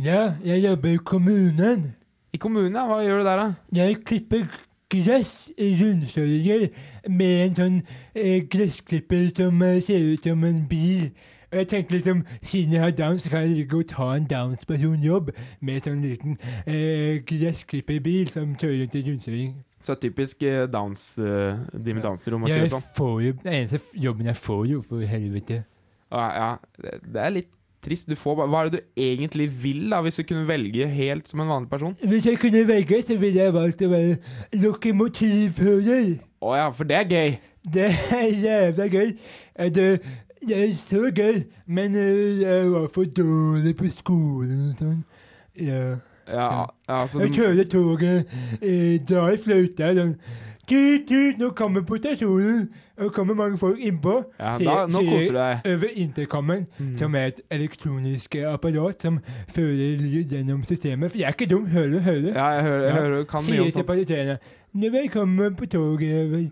Ja, 0.01 0.23
jeg 0.45 0.65
jobber 0.65 0.95
i 0.95 1.05
kommunen. 1.13 1.87
I 2.33 2.41
kommunen, 2.41 2.75
ja. 2.81 2.87
Hva 2.89 3.03
gjør 3.05 3.21
du 3.23 3.29
der, 3.29 3.45
da? 3.45 3.77
Jeg 3.77 4.01
klipper 4.09 4.49
gress 4.93 5.51
i 5.59 5.73
rundkjøringer 5.83 6.67
med 7.13 7.39
en 7.51 7.57
sånn 7.61 7.79
eh, 8.17 8.41
gressklipper 8.49 9.29
som 9.37 9.61
ser 9.85 10.13
ut 10.15 10.29
som 10.33 10.45
en 10.49 10.61
bil. 10.69 11.11
Jeg 11.57 11.69
tenkte 11.73 11.97
liksom, 11.97 12.23
siden 12.43 12.73
jeg 12.77 12.83
har 12.83 12.91
downs, 12.99 13.23
så 13.27 13.31
kan 13.33 13.41
jeg 13.47 13.51
like 13.57 13.71
godt 13.73 13.89
ta 13.95 14.09
en 14.17 14.27
downs-personjobb 14.31 15.31
med 15.61 15.85
sånn 15.89 16.03
liten 16.05 16.37
eh, 16.67 17.23
gressklipperbil 17.29 18.29
som 18.35 18.55
kjører 18.61 18.83
rundt 18.85 18.95
i 19.01 19.05
rundkjøring. 19.11 19.57
Så 19.87 19.95
typisk 20.03 20.43
eh, 20.43 20.65
Downs, 20.67 21.03
eh, 21.19 21.59
de 21.73 21.95
med 21.95 22.03
Downs 22.03 22.25
syndrom 22.25 22.47
å 22.47 22.51
kjøre 22.51 22.71
sånn. 22.73 22.87
får 22.97 23.19
jo, 23.27 23.33
den 23.45 23.53
eneste 23.61 23.81
jobben 24.03 24.27
jeg 24.33 24.37
får 24.41 24.65
jo, 24.73 24.81
for 24.83 25.05
helvete. 25.07 25.61
Ja, 26.13 26.25
ja, 26.41 26.49
det- 26.83 27.01
det 27.13 27.23
er 27.23 27.31
litt 27.31 27.51
trist. 27.83 28.09
Du 28.09 28.17
får, 28.19 28.35
bare- 28.41 28.49
hva 28.51 28.65
er 28.65 28.71
det 28.71 28.81
du 28.81 29.03
egentlig 29.03 29.47
vil, 29.63 29.85
da, 29.91 30.01
hvis 30.03 30.17
du 30.17 30.25
kunne 30.27 30.47
velge 30.49 30.87
helt 30.91 31.29
som 31.29 31.41
en 31.41 31.49
vanlig 31.53 31.71
person? 31.71 31.95
Hvis 32.03 32.27
jeg 32.27 32.39
kunne 32.43 32.65
velge, 32.67 33.03
så 33.07 33.17
ville 33.19 33.39
jeg 33.45 33.53
valgt 33.55 33.83
å 33.87 33.91
være 33.93 34.17
lokomotivfører. 34.65 36.19
Å 36.43 36.57
ja, 36.57 36.71
for 36.75 36.85
det 36.89 36.97
er 36.97 37.11
gøy. 37.11 37.37
Det 37.67 37.87
er 38.15 38.27
jævla 38.43 38.87
gøy. 38.93 39.09
Eh, 39.59 39.71
Det, 40.49 40.57
er 40.71 40.75
så 40.79 41.11
gøy, 41.11 41.43
men 41.67 41.95
eh, 41.97 42.41
jeg 42.43 42.71
var 42.73 42.89
for 42.95 43.05
dårlig 43.05 43.77
på 43.77 43.91
skolen 43.91 44.69
og 44.71 44.79
sånn. 44.79 45.05
Ja. 45.61 45.97
Ja, 46.27 46.67
ja 46.89 47.07
så 47.07 47.21
Jeg 47.23 47.31
kjører 47.37 47.65
toget, 47.71 48.27
eh, 48.61 48.97
drar 49.09 49.31
i 49.31 49.39
fløyta 49.39 49.93
sånn 49.95 50.17
Tut, 50.67 51.05
tut, 51.07 51.37
nå 51.39 51.53
kommer 51.55 51.85
potasjonen! 51.87 52.65
Og 52.99 53.13
kommer 53.15 53.35
mange 53.39 53.59
folk 53.61 53.79
innpå. 53.79 54.17
ja, 54.41 54.57
da, 54.59 54.87
nå 54.91 54.99
koser 55.07 55.29
du 55.31 55.39
deg. 55.39 55.61
Over 55.75 55.93
intercomen, 56.03 56.67
Mm. 56.81 56.97
som 56.99 57.15
er 57.15 57.27
et 57.31 57.41
elektronisk 57.51 58.35
apparat 58.35 59.03
som 59.03 59.21
fører 59.55 60.01
lyd 60.01 60.33
gjennom 60.35 60.65
systemet. 60.65 61.11
For 61.13 61.19
jeg 61.19 61.29
er 61.29 61.37
ikke 61.39 61.47
dum, 61.55 61.67
hører 61.71 61.91
du? 61.91 61.99
Hører 62.01 62.21
du? 62.21 62.29
Ja, 62.35 62.49
jeg 62.57 62.63
hører, 62.63 62.83
jeg 62.85 62.95
hører 62.95 63.25
kan 63.25 63.41
mye 63.41 63.47
Sier 63.47 63.61
om 63.61 63.67
til 63.67 63.73
sånt. 63.73 63.87
passasjerene 63.87 64.39
Nå 64.75 64.91
velkommen 64.91 65.55
på 65.57 65.67
toget. 65.67 66.51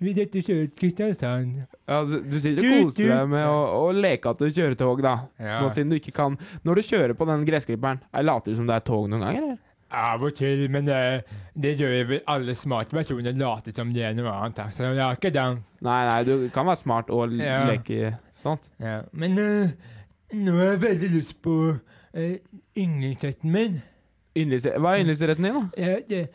Vi- 0.00 0.12
dette 0.14 0.42
kjører 0.46 0.68
Kristiansand. 0.78 1.64
Ja, 1.88 2.04
du, 2.06 2.20
du 2.22 2.36
sitter 2.38 2.62
og 2.68 2.84
koser 2.90 3.08
deg 3.10 3.28
med 3.32 3.46
å, 3.50 3.56
å 3.88 3.92
leke 3.96 4.30
at 4.30 4.38
du 4.38 4.46
kjører 4.46 4.76
tog, 4.78 5.00
da. 5.02 5.16
Ja. 5.42 5.56
Nå 5.62 5.70
siden 5.74 5.90
du 5.90 5.96
ikke 5.98 6.12
kan 6.14 6.36
Når 6.62 6.78
du 6.78 6.82
kjører 6.86 7.14
på 7.18 7.26
den 7.26 7.42
gressklipperen, 7.48 7.98
er- 8.14 8.22
later 8.28 8.52
du 8.54 8.56
som 8.60 8.66
det 8.68 8.76
er 8.76 8.84
tog 8.86 9.08
noen 9.10 9.24
ganger, 9.26 9.42
eller? 9.48 9.58
Av 9.90 10.20
og 10.22 10.34
til, 10.36 10.66
men 10.68 10.84
det, 10.84 11.24
det 11.56 11.70
gjør 11.80 11.94
vel 12.10 12.18
alle 12.28 12.52
smarte 12.54 12.92
personer 12.92 13.32
later 13.32 13.72
som 13.72 13.88
det 13.94 14.02
er 14.04 14.12
noe 14.18 14.28
annet. 14.28 14.58
Så 14.76 14.84
det 14.84 15.00
er 15.00 15.16
ikke 15.16 15.32
den. 15.32 15.62
Nei, 15.80 16.00
nei, 16.10 16.18
du 16.28 16.48
kan 16.52 16.66
være 16.68 16.76
smart 16.82 17.08
og 17.10 17.32
Ja. 17.40 17.62
leke 17.70 18.10
sånt. 18.36 18.68
Ja. 18.78 18.98
Men 19.16 19.38
uh, 19.40 19.70
nå 20.36 20.58
har 20.58 20.74
jeg 20.74 20.82
veldig 20.82 21.10
lyst 21.14 21.38
på 21.42 21.54
uh, 21.72 22.36
yndlingsretten 22.76 23.50
min. 23.50 23.80
Yndlings- 24.36 24.68
Hva 24.76 24.92
er 24.94 25.02
yndlingsretten 25.06 25.48
din, 25.48 25.56
da? 25.56 25.64
Ja, 25.80 25.96
det, 26.06 26.28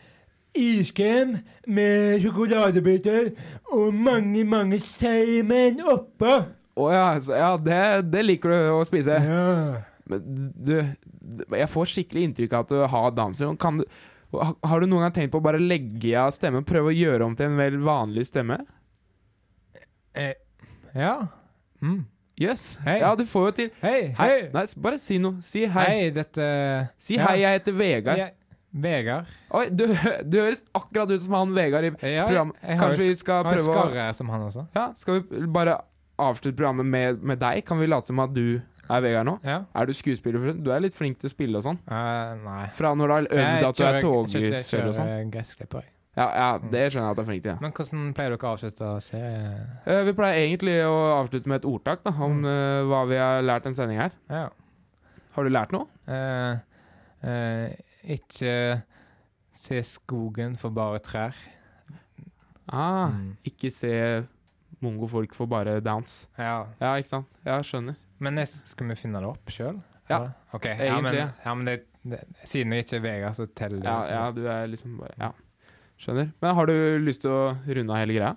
iskrem 0.58 1.36
med 1.66 2.20
sjokoladebiter 2.22 3.32
og 3.74 3.94
mange, 3.94 4.44
mange 4.48 4.78
seigmenn 4.82 5.80
oppå. 5.82 6.36
Å 6.74 6.86
ja, 6.90 7.04
så, 7.22 7.34
ja 7.38 7.50
det, 7.60 7.80
det 8.10 8.24
liker 8.26 8.50
du 8.54 8.70
å 8.74 8.84
spise. 8.86 9.18
Ja. 9.22 9.82
Men 10.10 10.24
du, 10.58 10.74
jeg 11.56 11.68
får 11.72 11.90
skikkelig 11.92 12.26
inntrykk 12.28 12.56
av 12.58 12.64
at 12.66 12.72
du 12.74 12.80
har 12.92 13.12
du, 13.80 13.84
har 14.66 14.80
du 14.82 14.86
noen 14.90 15.06
gang 15.06 15.14
tenkt 15.14 15.32
på 15.32 15.40
å 15.40 15.44
bare 15.46 15.60
legge 15.62 16.16
av 16.20 16.32
stemmen? 16.34 16.66
Prøve 16.66 16.90
å 16.90 16.96
gjøre 16.96 17.24
om 17.28 17.36
til 17.38 17.46
en 17.52 17.60
vel 17.60 17.78
vanlig 17.86 18.26
stemme? 18.28 18.58
Eh, 20.14 20.34
ja. 20.94 21.14
Mm. 21.82 22.02
Yes. 22.40 22.78
Hei. 22.82 22.98
Ja, 23.00 23.12
du 23.14 23.22
får 23.30 23.46
jo 23.46 23.52
til. 23.60 23.68
Hei, 23.82 24.00
Hei. 24.18 24.28
hei. 24.28 24.38
Nei, 24.54 24.64
bare 24.82 24.98
si 24.98 25.20
noe. 25.22 25.38
Si 25.46 25.62
hei. 25.70 25.84
Hei, 25.86 26.08
dette 26.14 26.46
Si 26.98 27.14
Ja. 27.14 27.28
hei, 27.28 27.40
jeg 27.44 27.60
heter 27.60 27.76
Vegard. 27.78 28.18
Jeg- 28.18 28.34
Vegard. 28.74 29.26
Oi, 29.54 29.68
du, 29.70 29.84
du 30.26 30.36
høres 30.40 30.62
akkurat 30.74 31.10
ut 31.14 31.22
som 31.22 31.34
han 31.38 31.52
Vegard 31.54 31.84
i 31.86 31.90
Ja, 32.14 32.24
programmet. 32.26 32.56
Kanskje 32.80 32.98
vi 33.04 33.14
skal 33.20 33.44
prøve 33.46 33.62
å 33.62 33.74
skarre 33.74 34.06
som 34.18 34.32
han 34.34 34.42
også. 34.48 34.64
Ja, 34.74 34.88
Skal 34.98 35.20
vi 35.22 35.46
bare 35.54 35.76
avslutte 36.18 36.56
programmet 36.58 36.86
med, 36.90 37.22
med 37.22 37.38
deg? 37.42 37.62
Kan 37.68 37.78
vi 37.78 37.86
late 37.90 38.10
som 38.10 38.18
at 38.24 38.34
du 38.34 38.60
er 38.90 39.00
Vegard 39.06 39.26
nå? 39.30 39.36
Ja. 39.46 39.60
Er 39.78 39.86
du 39.88 39.94
skuespiller? 39.96 40.52
Du 40.58 40.72
er 40.74 40.82
litt 40.84 40.94
flink 40.98 41.20
til 41.22 41.30
å 41.30 41.32
spille 41.32 41.60
og 41.60 41.64
sånn. 41.64 41.78
Uh, 41.86 42.34
nei. 42.44 42.64
Fra 42.74 42.90
når 42.98 43.06
du 43.06 43.14
har 43.14 43.28
øvd 43.30 43.68
at 43.70 43.78
du 43.78 43.84
er 43.86 44.00
kjører- 44.00 44.04
togkjører 44.08 44.88
og 44.90 44.96
sånn. 44.98 45.12
gressklipper, 45.32 45.86
jeg. 45.86 45.90
Ja, 46.14 46.26
ja, 46.38 46.50
det 46.70 46.82
skjønner 46.92 47.08
jeg 47.08 47.14
at 47.14 47.16
du 47.18 47.22
er 47.24 47.26
flink 47.30 47.42
til. 47.42 47.50
Ja. 47.54 47.56
Men 47.62 47.72
hvordan 47.74 48.02
pleier 48.14 48.34
dere 48.36 48.46
å 48.46 48.52
avslutte 48.54 48.90
serien? 49.02 49.64
Uh, 49.86 50.02
Vi 50.06 50.12
pleier 50.18 50.42
egentlig 50.44 50.76
å 50.86 50.92
avslutte 51.22 51.50
med 51.50 51.62
et 51.62 51.66
ordtak 51.70 52.04
da, 52.06 52.12
om 52.22 52.36
Mm. 52.42 52.44
eh, 52.50 52.82
hva 52.90 53.00
vi 53.10 53.16
har 53.18 53.42
lært 53.42 53.66
en 53.66 53.74
sending 53.74 53.98
her. 53.98 54.12
Ja. 54.30 54.44
Har 55.34 55.42
du 55.46 55.50
lært 55.50 55.72
noe? 55.74 55.88
Uh, 56.06 56.58
eh, 57.26 57.74
ikke 58.04 58.82
se 59.54 59.80
skogen 59.86 60.56
for 60.60 60.70
bare 60.74 60.98
trær. 61.04 61.34
Ah, 62.68 63.10
Mm. 63.12 63.36
Ikke 63.44 63.70
se 63.72 63.90
mongofolk 64.80 65.34
for 65.36 65.46
bare 65.46 65.80
downs. 65.80 66.26
Ja. 66.38 66.66
Ja, 66.80 66.94
ikke 66.96 67.08
sant? 67.10 67.26
Ja, 67.44 67.58
skjønner. 67.62 67.96
Men 68.20 68.40
skal 68.46 68.88
vi 68.88 68.94
finne 68.96 69.20
det 69.20 69.28
opp 69.28 69.50
sjøl? 69.52 69.80
Ja, 70.08 70.30
Ok, 70.52 70.66
ja, 70.66 71.00
men, 71.00 71.14
ja. 71.16 71.28
ja, 71.44 71.54
men 71.56 71.64
det, 71.64 71.86
det, 72.04 72.20
siden 72.44 72.72
jeg 72.72 72.84
ikke 72.84 72.96
er 72.98 73.00
Vegard, 73.04 73.34
så 73.36 73.46
teller 73.56 73.80
det. 73.80 73.88
Ja, 73.88 74.00
ja, 74.10 74.30
du 74.36 74.42
er 74.46 74.66
liksom 74.68 74.98
bare 75.00 75.14
Ja, 75.18 75.30
skjønner. 75.98 76.32
Men 76.42 76.54
har 76.54 76.66
du 76.68 76.74
lyst 77.00 77.22
til 77.24 77.30
å 77.32 77.56
runde 77.66 77.92
av 77.94 78.00
hele 78.02 78.16
greia? 78.18 78.34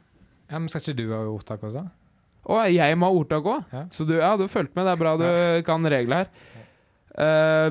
Ja, 0.50 0.60
men 0.60 0.70
Skal 0.72 0.82
ikke 0.86 0.96
du 1.02 1.12
ha 1.12 1.20
ordtak 1.28 1.64
også? 1.68 1.84
Å, 2.48 2.62
jeg 2.72 2.96
må 2.98 3.10
ha 3.10 3.18
ordtak 3.20 3.44
òg? 3.52 3.66
Ja. 3.76 3.84
Så 3.92 4.06
du, 4.08 4.16
ja, 4.20 4.32
du 4.40 4.46
fulgte 4.48 4.76
med. 4.80 4.88
Det 4.88 4.94
er 4.96 5.02
bra 5.02 5.16
du 5.20 5.64
kan 5.68 5.84
reglene 5.92 6.22
her. 6.24 6.30
Eh, 7.18 7.70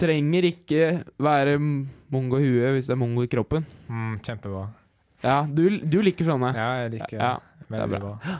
trenger 0.00 0.46
ikke 0.50 0.80
være 1.22 1.56
mongo 2.12 2.38
i 2.40 2.46
huet 2.48 2.76
hvis 2.76 2.88
det 2.90 2.94
er 2.96 3.00
mongo 3.00 3.24
i 3.24 3.30
kroppen. 3.32 3.66
Mm, 3.88 4.18
kjempebra. 4.26 4.66
Ja, 5.24 5.38
du, 5.48 5.64
du 5.80 5.98
liker 6.04 6.28
sånne. 6.28 6.52
Ja, 6.56 6.68
jeg 6.84 6.96
liker 6.98 7.16
Ja, 7.18 7.32
veldig 7.70 7.88
det 7.88 7.98
er 7.98 8.04
bra. 8.04 8.36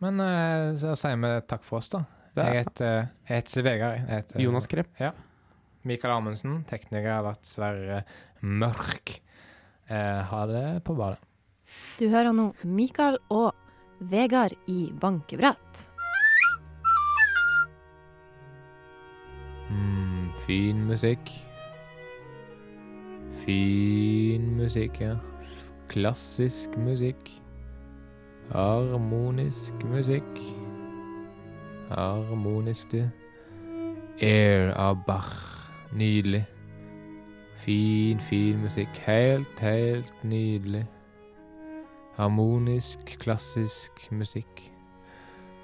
Men 0.00 0.22
eh, 0.24 0.66
så 0.80 0.94
sier 0.98 1.18
vi 1.20 1.32
takk 1.50 1.64
for 1.66 1.80
oss, 1.80 1.90
da. 1.92 2.02
Det 2.34 2.44
Jeg 2.46 2.54
er 2.54 2.60
heter, 2.64 2.94
jeg 3.28 3.42
heter 3.42 3.66
Vegard. 3.66 3.96
Jeg 4.00 4.20
heter 4.22 4.42
Jonas 4.44 4.68
Krepp. 4.70 4.92
Mikael 5.88 6.12
Amundsen. 6.14 6.60
Tekniker 6.68 7.10
har 7.10 7.24
vært 7.26 7.48
Sverre 7.48 8.02
Mørk. 8.42 9.16
Eh, 9.90 10.20
ha 10.30 10.42
det 10.50 10.64
på 10.86 10.94
badet. 10.98 11.18
Du 12.00 12.06
hører 12.10 12.32
nå 12.34 12.50
Mikael 12.66 13.18
og 13.30 13.54
Vegard 14.10 14.54
i 14.70 14.88
bankebrett. 14.96 15.86
Fin 20.36 20.84
musikk. 20.86 21.30
Fin 23.32 24.56
musikk, 24.56 25.00
ja. 25.00 25.16
Klassisk 25.88 26.76
musikk. 26.76 27.30
Harmonisk 28.50 29.84
musikk. 29.84 30.38
Harmonisk, 31.88 32.92
du. 32.92 33.08
Air 34.20 34.74
av 34.74 35.04
Bach. 35.06 35.70
Nydelig. 35.92 36.44
Fin, 37.56 38.20
fin 38.20 38.60
musikk. 38.62 39.02
Helt, 39.06 39.60
helt 39.60 40.24
nydelig. 40.24 40.86
Harmonisk, 42.16 42.98
klassisk 43.18 44.10
musikk. 44.10 44.70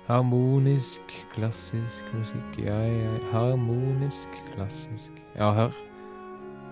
Harmonisk, 0.06 1.00
klassisk 1.32 2.14
musikk. 2.14 2.58
Ja, 2.58 2.78
ja. 2.78 3.10
Harmonisk, 3.32 4.28
klassisk. 4.54 5.12
Ja, 5.34 5.52
hør. 5.52 5.72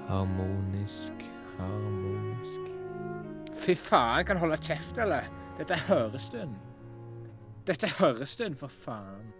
Harmonisk, 0.09 1.13
harmonisk. 1.59 2.61
Fy 3.59 3.75
faen, 3.75 4.23
kan 4.27 4.39
holde 4.39 4.59
kjeft, 4.63 4.99
eller? 5.03 5.27
Dette 5.59 5.75
er 5.75 5.83
Hørestund. 5.89 6.55
Dette 7.67 7.87
er 7.91 7.97
Hørestund, 7.99 8.55
for 8.55 8.71
faen. 8.71 9.33